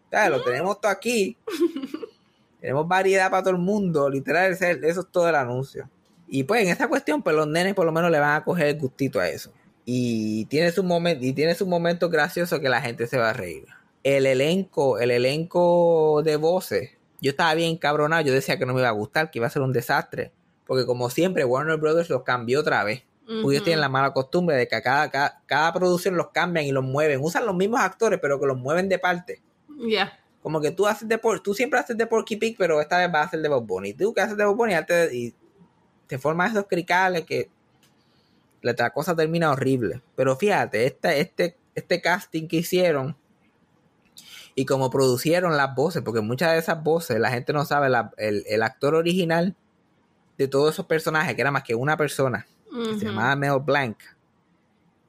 [0.09, 0.31] ¿sabes?
[0.31, 1.37] lo tenemos todo aquí.
[2.61, 5.89] tenemos variedad para todo el mundo, literal, eso es todo el anuncio.
[6.27, 8.67] Y pues en esta cuestión, pues los nenes por lo menos le van a coger
[8.67, 9.51] el gustito a eso.
[9.83, 13.33] Y tiene su momento, y tiene su momento gracioso que la gente se va a
[13.33, 13.65] reír.
[14.03, 16.91] El elenco, el elenco de voces,
[17.21, 19.49] yo estaba bien cabronado, yo decía que no me iba a gustar, que iba a
[19.49, 20.31] ser un desastre.
[20.65, 23.03] Porque como siempre, Warner Brothers los cambió otra vez.
[23.41, 26.65] Porque ellos tienen la mala costumbre de que a cada, cada, cada producción los cambian
[26.65, 27.19] y los mueven.
[27.21, 29.41] Usan los mismos actores, pero que los mueven de parte.
[29.87, 30.17] Yeah.
[30.41, 33.11] Como que tú haces de por, tú siempre haces de Porky Pig, pero esta vez
[33.11, 33.93] vas a hacer de Bob Bunny.
[33.93, 35.35] Tú que haces de Bob Bunny antes de- y
[36.07, 37.49] te forman esos cricales que
[38.61, 40.01] la, la cosa termina horrible.
[40.15, 43.15] Pero fíjate, este, este, este casting que hicieron
[44.59, 48.11] y como producieron las voces, porque muchas de esas voces la gente no sabe, la-
[48.17, 49.55] el, el actor original
[50.37, 53.97] de todos esos personajes, que era más que una persona, que se llamaba Mel Blanc.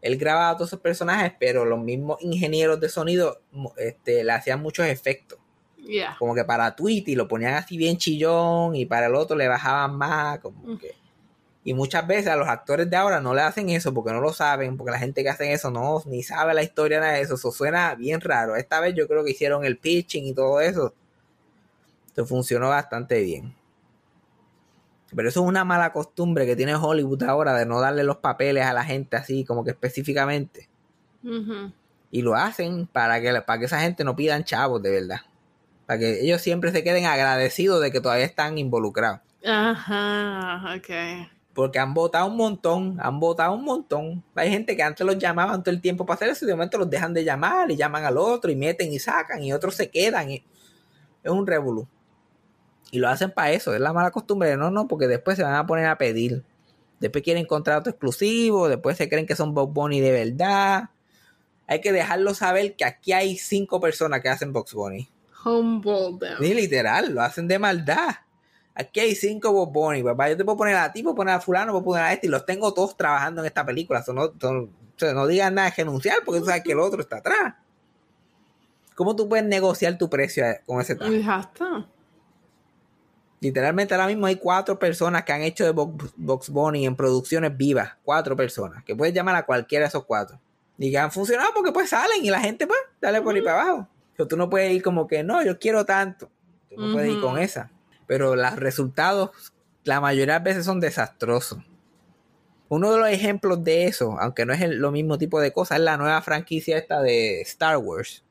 [0.03, 3.41] Él grababa todos esos personajes, pero los mismos ingenieros de sonido
[3.77, 5.39] este, le hacían muchos efectos.
[5.79, 6.15] Yeah.
[6.19, 9.97] Como que para Tweety lo ponían así bien chillón y para el otro le bajaban
[9.97, 10.39] más.
[10.39, 10.79] Como Mm.
[10.79, 10.95] que...
[11.63, 14.33] Y muchas veces a los actores de ahora no le hacen eso porque no lo
[14.33, 17.35] saben, porque la gente que hace eso no ni sabe la historia nada de eso.
[17.35, 18.57] Eso suena bien raro.
[18.57, 20.95] Esta vez yo creo que hicieron el pitching y todo eso.
[22.07, 23.55] Esto funcionó bastante bien.
[25.15, 28.65] Pero eso es una mala costumbre que tiene Hollywood ahora de no darle los papeles
[28.65, 30.69] a la gente así, como que específicamente.
[32.11, 35.21] Y lo hacen para que, para que esa gente no pidan chavos, de verdad.
[35.87, 39.21] Para que ellos siempre se queden agradecidos de que todavía están involucrados.
[39.45, 41.29] Ajá, okay.
[41.61, 44.25] Porque han votado un montón, han votado un montón.
[44.35, 46.79] Hay gente que antes los llamaban todo el tiempo para hacer eso y de momento
[46.79, 49.91] los dejan de llamar y llaman al otro y meten y sacan y otros se
[49.91, 50.31] quedan.
[50.31, 50.43] y-
[51.23, 51.87] Es un revolú.
[52.91, 55.55] Y lo hacen para eso, es la mala costumbre no, no, porque después se van
[55.55, 56.43] a poner a pedir.
[56.99, 60.89] Después quieren contrato exclusivo, después se creen que son Box Bunny de verdad.
[61.67, 65.09] Hay que dejarlo saber que aquí hay cinco personas que hacen Box Bunny.
[65.45, 66.39] Humble them.
[66.41, 68.17] Ni literal, lo hacen de maldad.
[68.81, 70.31] Aquí hay cinco Bob Bunny, papá.
[70.31, 72.31] Yo te puedo poner a ti, puedo poner a fulano, puedo poner a este y
[72.31, 74.03] los tengo todos trabajando en esta película.
[74.03, 77.19] So, no, so, no digan nada de renunciar porque tú sabes que el otro está
[77.19, 77.55] atrás.
[78.95, 81.23] ¿Cómo tú puedes negociar tu precio eh, con ese tal?
[81.23, 81.87] Ya está.
[83.41, 87.57] Literalmente ahora mismo hay cuatro personas que han hecho de Box, Box Bunny en producciones
[87.57, 87.97] vivas.
[88.03, 88.85] Cuatro personas.
[88.85, 90.39] Que puedes llamar a cualquiera de esos cuatro.
[90.79, 93.63] Y que han funcionado porque pues salen y la gente pues dale por ahí para
[93.63, 93.89] abajo.
[94.17, 96.31] So, tú no puedes ir como que no, yo quiero tanto.
[96.69, 97.71] Tú no puedes ir con esa.
[98.11, 99.31] Pero los resultados
[99.85, 101.61] la mayoría de las veces son desastrosos.
[102.69, 105.79] Uno de los ejemplos de eso, aunque no es el, lo mismo tipo de cosas,
[105.79, 108.25] es la nueva franquicia esta de Star Wars.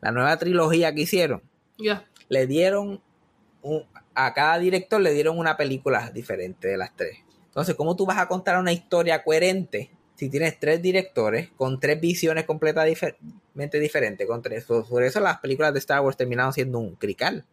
[0.00, 1.42] La nueva trilogía que hicieron
[1.78, 2.06] Yeah.
[2.28, 3.02] le dieron
[3.62, 3.84] un-
[4.14, 7.18] a cada director le dieron una película diferente de las tres.
[7.46, 12.00] Entonces, ¿cómo tú vas a contar una historia coherente si tienes tres directores con tres
[12.00, 14.26] visiones completamente diferentes?
[14.28, 14.64] Con tres.
[14.64, 17.44] Por, por eso las películas de Star Wars terminaron siendo un crical.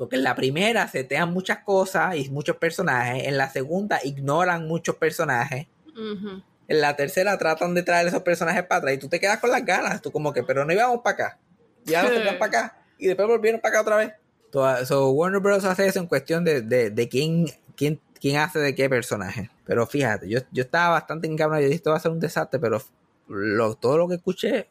[0.00, 3.26] Porque en la primera se tean muchas cosas y muchos personajes.
[3.26, 5.66] En la segunda ignoran muchos personajes.
[5.94, 9.50] En la tercera tratan de traer esos personajes para atrás y tú te quedas con
[9.50, 10.00] las ganas.
[10.00, 11.38] Tú como que, pero no íbamos para acá.
[11.84, 12.82] Ya nos para acá.
[12.96, 14.14] Y después volvieron para acá otra vez.
[14.50, 15.66] So, so, Warner Bros.
[15.66, 17.44] hace eso en cuestión de, de, de quién,
[17.76, 19.50] quién, quién hace de qué personaje.
[19.66, 21.60] Pero fíjate, yo, yo estaba bastante encabronado.
[21.60, 22.82] Yo dije, esto va a ser un desastre, pero
[23.28, 24.70] lo, todo lo que escuché,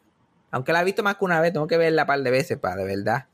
[0.50, 2.58] aunque la he visto más que una vez, tengo que verla un par de veces
[2.58, 3.28] para de verdad.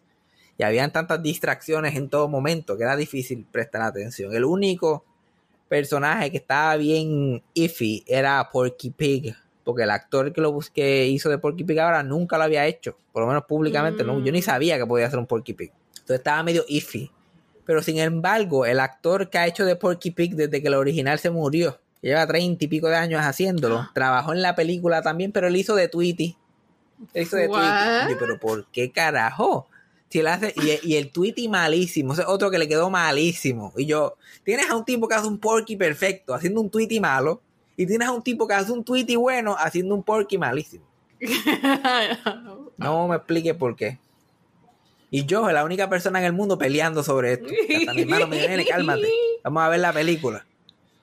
[0.58, 4.34] Y habían tantas distracciones en todo momento que era difícil prestar atención.
[4.34, 5.04] El único
[5.68, 9.36] personaje que estaba bien iffy era Porky Pig.
[9.64, 12.66] Porque el actor que lo bus- que hizo de Porky Pig ahora nunca lo había
[12.68, 12.96] hecho.
[13.12, 14.04] Por lo menos públicamente.
[14.04, 15.72] no, yo ni sabía que podía ser un Porky Pig.
[15.90, 17.12] Entonces estaba medio iffy.
[17.66, 21.18] Pero sin embargo, el actor que ha hecho de Porky Pig desde que el original
[21.18, 25.32] se murió, que lleva treinta y pico de años haciéndolo, trabajó en la película también,
[25.32, 26.38] pero él hizo de Tweety.
[27.16, 27.48] Él hizo de?
[27.48, 28.12] Tweety.
[28.12, 29.68] Yo, pero ¿por qué carajo?
[30.16, 33.74] Si él hace, y, y el Tweety malísimo, ese otro que le quedó malísimo.
[33.76, 37.42] Y yo, tienes a un tipo que hace un Porky perfecto haciendo un Tweety malo,
[37.76, 40.86] y tienes a un tipo que hace un Tweety bueno haciendo un Porky malísimo.
[42.78, 44.00] No me explique por qué.
[45.12, 47.48] Y yo, la única persona en el mundo peleando sobre esto.
[47.68, 49.10] Que Hasta mi hermano me dijo, "Nene, cálmate.
[49.44, 50.46] Vamos a ver la película.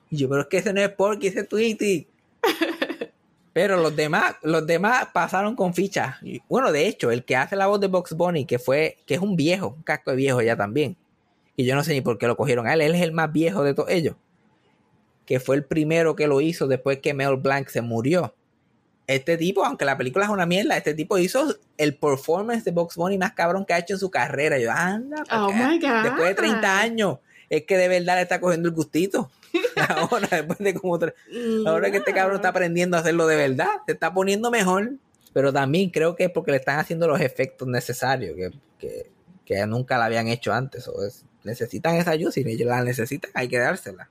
[0.09, 2.07] Y yo, pero es que ese no es Porky, ese es Tweety.
[3.53, 6.15] Pero los demás, los demás pasaron con fichas.
[6.23, 9.13] Y, Bueno, de hecho, el que hace la voz de Box Bunny, que fue, que
[9.13, 10.97] es un viejo, un casco de viejo ya también.
[11.55, 12.81] Y yo no sé ni por qué lo cogieron a él.
[12.81, 14.15] Él es el más viejo de todos ellos.
[15.27, 18.33] Que fue el primero que lo hizo después que Mel Blanc se murió.
[19.05, 22.95] Este tipo, aunque la película es una mierda, este tipo hizo el performance de Box
[22.95, 24.57] Bunny más cabrón que ha hecho en su carrera.
[24.57, 26.03] Yo, anda, Oh my God.
[26.03, 27.17] después de 30 años,
[27.49, 29.31] es que de verdad le está cogiendo el gustito.
[29.89, 31.13] Ahora, después de como tre-
[31.67, 34.93] Ahora que este cabrón está aprendiendo a hacerlo de verdad, se está poniendo mejor.
[35.33, 39.11] Pero también creo que es porque le están haciendo los efectos necesarios que, que,
[39.45, 40.87] que nunca la habían hecho antes.
[40.87, 44.09] O es- necesitan esa ayuda, si ellos la necesitan, hay que dársela.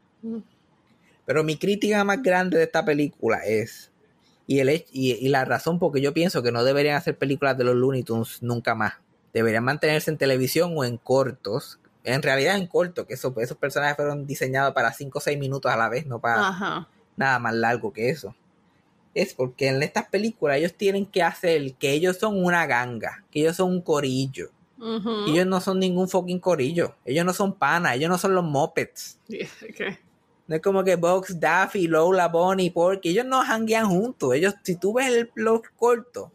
[1.24, 3.90] Pero mi crítica más grande de esta película es,
[4.46, 7.56] y, el, y, y la razón por que yo pienso que no deberían hacer películas
[7.56, 8.94] de los Looney Tunes nunca más.
[9.32, 11.78] Deberían mantenerse en televisión o en cortos.
[12.04, 15.70] En realidad en cortos, que esos, esos personajes fueron diseñados para 5 o 6 minutos
[15.70, 16.88] a la vez, no para Ajá.
[17.16, 18.34] nada más largo que eso.
[19.14, 23.40] Es porque en estas películas ellos tienen que hacer que ellos son una ganga, que
[23.40, 24.50] ellos son un corillo.
[25.28, 26.96] Ellos no son ningún fucking corillo.
[27.04, 28.44] Ellos no son panas, ellos no son los.
[29.28, 29.98] Yeah, okay.
[30.48, 33.10] No es como que Box, Daffy, Lola, Bonnie, Porky.
[33.10, 34.34] Ellos no hanguean juntos.
[34.34, 36.30] Ellos, si tú ves el, los cortos,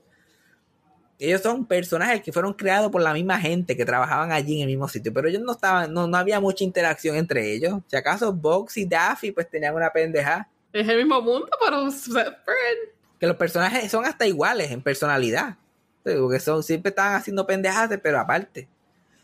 [1.20, 4.68] ellos son personajes que fueron creados por la misma gente que trabajaban allí en el
[4.68, 5.12] mismo sitio.
[5.14, 7.80] Pero ellos no estaban, no, no había mucha interacción entre ellos.
[7.88, 10.48] Si acaso Box y Daffy pues tenían una pendeja.
[10.74, 11.88] Es el mismo mundo, pero
[13.20, 15.58] que los personajes son hasta iguales en personalidad.
[16.04, 18.68] Porque son, siempre están haciendo pendejadas, pero aparte.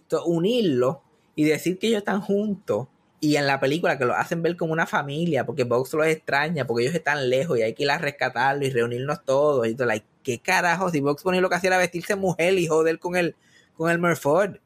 [0.02, 1.02] Entonces, unirlo
[1.36, 2.88] y decir que ellos están juntos
[3.20, 6.68] y en la película que lo hacen ver como una familia, porque Box los extraña,
[6.68, 9.66] porque ellos están lejos y hay que ir a rescatarlo y reunirnos todos.
[9.66, 10.90] Y todo, like, ¿qué carajo?
[10.90, 13.36] Si Box Bunny lo que hacía era vestirse mujer y joder con el,
[13.76, 14.58] con el Murford.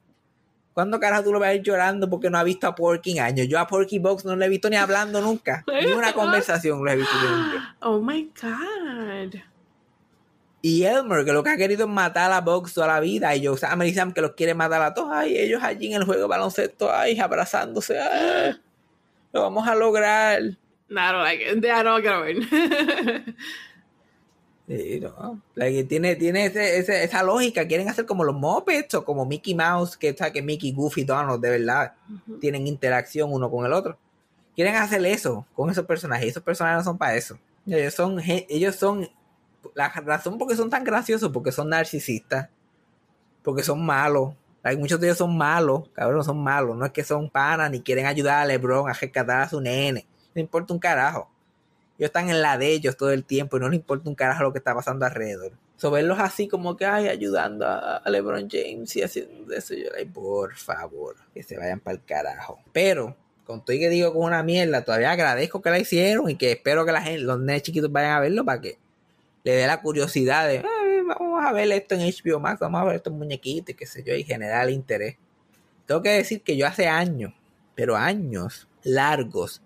[0.73, 3.23] ¿Cuándo carajo tú lo vas a ir llorando porque no ha visto a Porky en
[3.23, 3.47] años?
[3.47, 5.65] Yo a Porky Box no lo he visto ni hablando nunca.
[5.83, 7.75] Ni una conversación lo he visto yo nunca.
[7.81, 9.41] Oh my god.
[10.61, 13.35] Y Elmer, que lo que ha querido es matar a Box toda la vida.
[13.35, 15.09] Y Joe Sam y Sam, que los quiere matar a todos.
[15.11, 17.99] Ay, ellos allí en el juego de baloncesto, ay, abrazándose.
[17.99, 18.55] ay,
[19.33, 20.41] lo vamos a lograr.
[20.89, 21.65] No, I don't like it.
[21.65, 22.35] I don't quiero ver.
[24.67, 25.41] Sí, no.
[25.55, 27.65] Like, tiene tiene ese- ese- esa lógica.
[27.67, 31.41] Quieren hacer como los Muppets o como Mickey Mouse, que, sea, que Mickey, Goofy, Donald,
[31.41, 31.93] de verdad,
[32.41, 33.97] tienen interacción uno con el otro.
[34.55, 36.27] Quieren hacer eso con esos personajes.
[36.29, 37.37] Esos personajes no son para eso.
[37.65, 39.07] Ellos son, ellos son,
[39.73, 42.49] la razón por qué son tan graciosos, porque son narcisistas,
[43.43, 44.33] porque son malos.
[44.63, 46.75] Hay muchos de ellos son malos, cabrón, son malos.
[46.75, 50.05] No es que son panas ni quieren ayudar a LeBron a rescatar a su nene.
[50.35, 51.29] No importa un carajo.
[51.97, 54.43] Ellos están en la de ellos todo el tiempo y no les importa un carajo
[54.43, 55.53] lo que está pasando alrededor.
[55.77, 60.05] So, verlos así como que, ay, ayudando a, LeBron James y haciendo eso, yo, ay,
[60.05, 62.59] por favor, que se vayan para el carajo.
[62.71, 66.35] Pero, con todo y que digo con una mierda, todavía agradezco que la hicieron y
[66.35, 68.77] que espero que la gente, los nenes chiquitos vayan a verlo para que
[69.43, 72.83] le dé la curiosidad de, "Ay, vamos a ver esto en HBO Max, vamos a
[72.83, 75.15] ver estos muñequitos y qué sé yo, y generar interés.
[75.85, 77.33] Tengo que decir que yo hace años,
[77.75, 79.61] pero años largos,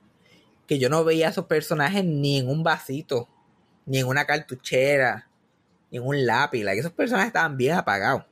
[0.68, 3.28] que yo no veía a esos personajes ni en un vasito,
[3.86, 5.28] ni en una cartuchera,
[5.90, 6.64] ni en un lápiz.
[6.64, 8.24] like, esos personajes estaban bien apagados.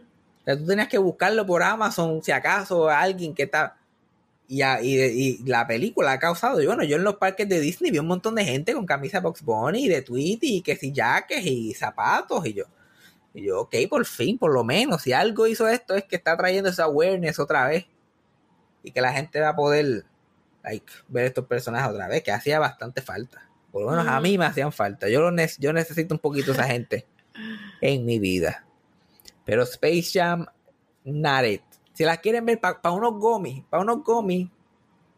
[0.00, 3.76] O sea, tú tenías que buscarlo por Amazon, si acaso alguien que está.
[4.48, 6.60] Y, a- y, y la película ha causado.
[6.62, 9.18] Y bueno, yo en los parques de Disney vi un montón de gente con camisa
[9.18, 12.46] Box Bunny, y de Tweety, y que si jaques y zapatos.
[12.46, 12.64] Y yo,
[13.34, 15.02] y yo, ok, por fin, por lo menos.
[15.02, 17.86] Si algo hizo esto es que está trayendo esa awareness otra vez.
[18.84, 20.04] Y que la gente va a poder
[20.66, 23.48] like, ver estos personajes otra vez, que hacía bastante falta.
[23.70, 25.08] Por lo menos a mí me hacían falta.
[25.08, 27.06] Yo, lo nec- yo necesito un poquito esa gente
[27.80, 28.66] en mi vida.
[29.44, 30.46] Pero Space Jam,
[31.04, 31.62] not it.
[31.92, 34.48] Si las quieren ver para unos gomis, para unos gomis,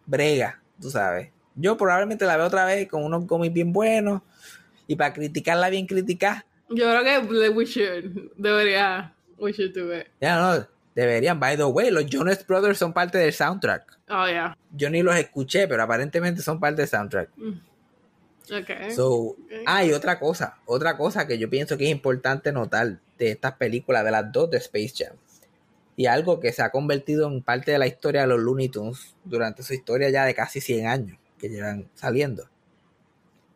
[0.07, 1.31] brega, tú sabes.
[1.55, 4.23] Yo probablemente la veo otra vez con unos gomis bien buenos
[4.87, 6.45] y para criticarla bien criticar.
[6.69, 8.33] Yo creo que we should.
[8.37, 9.15] Debería.
[9.39, 10.09] We should do it.
[10.21, 10.67] Ya no,
[11.01, 11.39] deberían.
[11.39, 13.99] By the way, los Jonas Brothers son parte del soundtrack.
[14.09, 14.57] Oh, yeah.
[14.73, 17.31] Yo ni los escuché, pero aparentemente son parte del soundtrack.
[18.51, 18.91] Okay.
[18.93, 19.37] So,
[19.67, 23.53] ah, y otra cosa, otra cosa que yo pienso que es importante notar de estas
[23.55, 25.17] películas, de las dos de Space Jam,
[25.97, 29.15] y algo que se ha convertido en parte de la historia de los Looney Tunes
[29.25, 32.49] durante su historia ya de casi 100 años que llevan saliendo.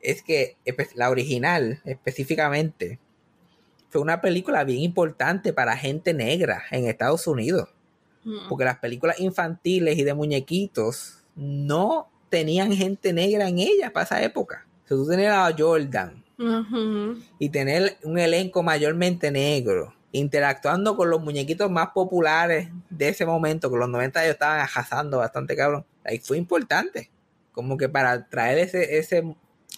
[0.01, 0.57] Es que
[0.95, 2.99] la original específicamente
[3.93, 7.69] fue una película bien importante para gente negra en Estados Unidos,
[8.25, 8.49] Mm.
[8.49, 14.23] porque las películas infantiles y de muñequitos no tenían gente negra en ellas para esa
[14.23, 14.65] época.
[14.85, 16.23] O sea, tú tenías a Jordan,
[17.39, 23.71] y tener un elenco mayormente negro, interactuando con los muñequitos más populares de ese momento,
[23.71, 27.11] que los 90 ellos estaban arrasando bastante cabrón, ahí fue importante,
[27.53, 29.37] como que para traer ese, ese,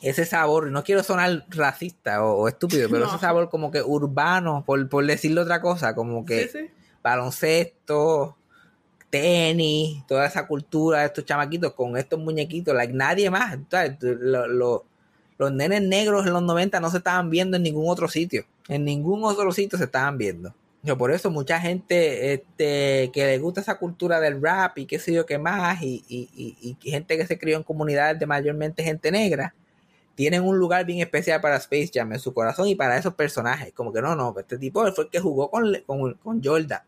[0.08, 3.10] ese sabor, no quiero sonar racista o, o estúpido, pero No.
[3.10, 6.70] ese sabor como que urbano, por, por decirle otra cosa, como que Sí, sí.
[7.02, 8.36] baloncesto,
[9.10, 13.58] tenis, toda esa cultura de estos chamaquitos con estos muñequitos, like nadie más.
[14.00, 14.84] Lo- lo-
[15.38, 18.44] los nenes negros en los 90 no se estaban viendo en ningún otro sitio.
[18.68, 20.54] En ningún otro sitio se estaban viendo.
[20.82, 24.98] Yo, por eso mucha gente este, que le gusta esa cultura del rap y qué
[24.98, 28.26] sé yo qué más, y, y- y- y gente que se crió en comunidades de
[28.26, 29.54] mayormente gente negra,
[30.14, 33.72] tienen un lugar bien especial para Space Jam en su corazón y para esos personajes.
[33.72, 36.82] Como que no, no, este tipo fue el que jugó con, con, con Jordan.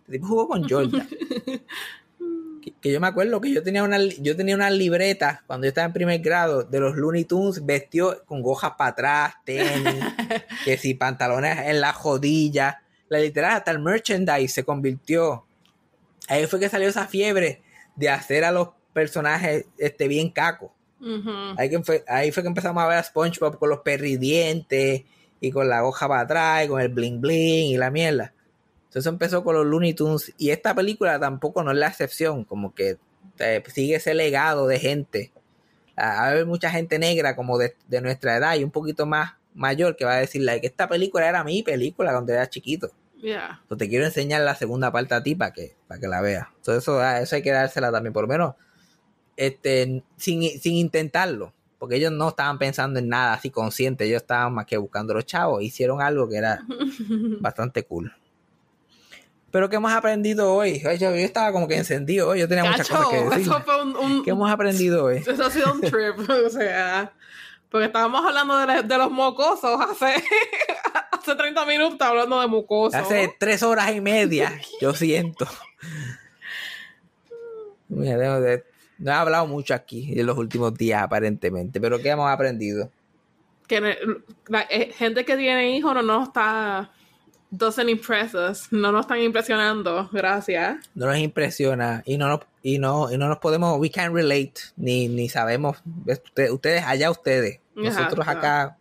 [0.00, 1.08] Este tipo jugó con Jordan.
[2.62, 5.68] que, que yo me acuerdo que yo tenía una yo tenía una libreta cuando yo
[5.68, 10.04] estaba en primer grado de los Looney Tunes vestido con gojas para atrás, tenis,
[10.64, 15.44] que si pantalones en la rodilla, la literal hasta el merchandise se convirtió.
[16.28, 17.62] Ahí fue que salió esa fiebre
[17.96, 20.70] de hacer a los personajes este bien cacos.
[21.56, 25.04] Ahí, que fue, ahí fue que empezamos a ver a SpongeBob con los perridientes
[25.40, 28.32] y con la hoja para atrás y con el bling bling y la mierda.
[28.78, 32.44] Entonces eso empezó con los Looney Tunes y esta película tampoco no es la excepción,
[32.44, 32.96] como que
[33.38, 35.32] eh, sigue ese legado de gente.
[35.96, 39.32] A a haber mucha gente negra como de, de nuestra edad y un poquito más
[39.54, 42.90] mayor que va a decirle que esta película era mi película cuando era chiquito.
[43.20, 43.58] Yeah.
[43.62, 46.46] Entonces te quiero enseñar la segunda parte a ti para que, para que la veas.
[46.56, 48.54] Entonces eso, ah, eso hay que dársela también, por lo menos
[49.38, 51.54] este, sin, sin intentarlo.
[51.78, 55.24] Porque ellos no estaban pensando en nada así consciente, ellos estaban más que buscando los
[55.24, 55.62] chavos.
[55.62, 56.60] Hicieron algo que era
[57.40, 58.12] bastante cool.
[59.52, 60.80] Pero ¿qué hemos aprendido hoy?
[60.82, 63.40] Yo, yo estaba como que encendido hoy, yo tenía muchas cosas que decir.
[63.42, 65.18] eso fue un, un- ¿Qué hemos aprendido hoy?
[65.18, 67.12] eso ha sido un trip, o sea,
[67.70, 70.16] porque estábamos hablando de, la- de los mocosos hace,
[71.12, 72.94] hace 30 minutos, hablando de mocosos.
[73.00, 75.46] Hace tres horas y media, yo siento.
[77.88, 78.64] Mira, de-
[78.98, 82.90] no he hablado mucho aquí en los últimos días, aparentemente, pero ¿qué hemos aprendido?
[83.68, 83.80] que
[84.48, 86.90] la eh, gente que tiene hijos no nos está
[87.50, 90.88] doesn't impress us, no nos están impresionando, gracias.
[90.94, 94.54] No nos impresiona y no nos, y no, y no nos podemos, we can't relate,
[94.76, 98.76] ni, ni sabemos, Usted- ustedes, allá ustedes, nosotros acá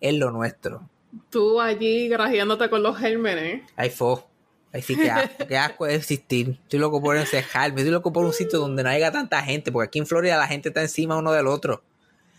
[0.00, 0.82] es lo nuestro.
[1.30, 3.62] Tú allí grajeándote con los gérmenes.
[3.76, 4.27] Ay, fo.
[4.72, 6.58] Ay, sí, que asco, qué asco de existir.
[6.62, 7.80] Estoy loco por encejarme.
[7.80, 9.72] Estoy loco por un sitio donde no haya tanta gente.
[9.72, 11.82] Porque aquí en Florida la gente está encima uno del otro.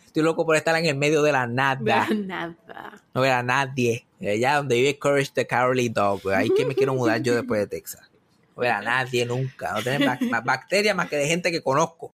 [0.05, 2.07] Estoy loco por estar en el medio de la nada.
[2.13, 2.55] Nada.
[3.13, 4.05] No ver a nadie.
[4.21, 6.29] Allá donde vive Courage the Cowardly Dog.
[6.31, 8.01] Ahí que me quiero mudar yo después de Texas.
[8.55, 9.73] No ver a nadie nunca.
[9.73, 12.13] No tener más bacterias más que de gente que conozco.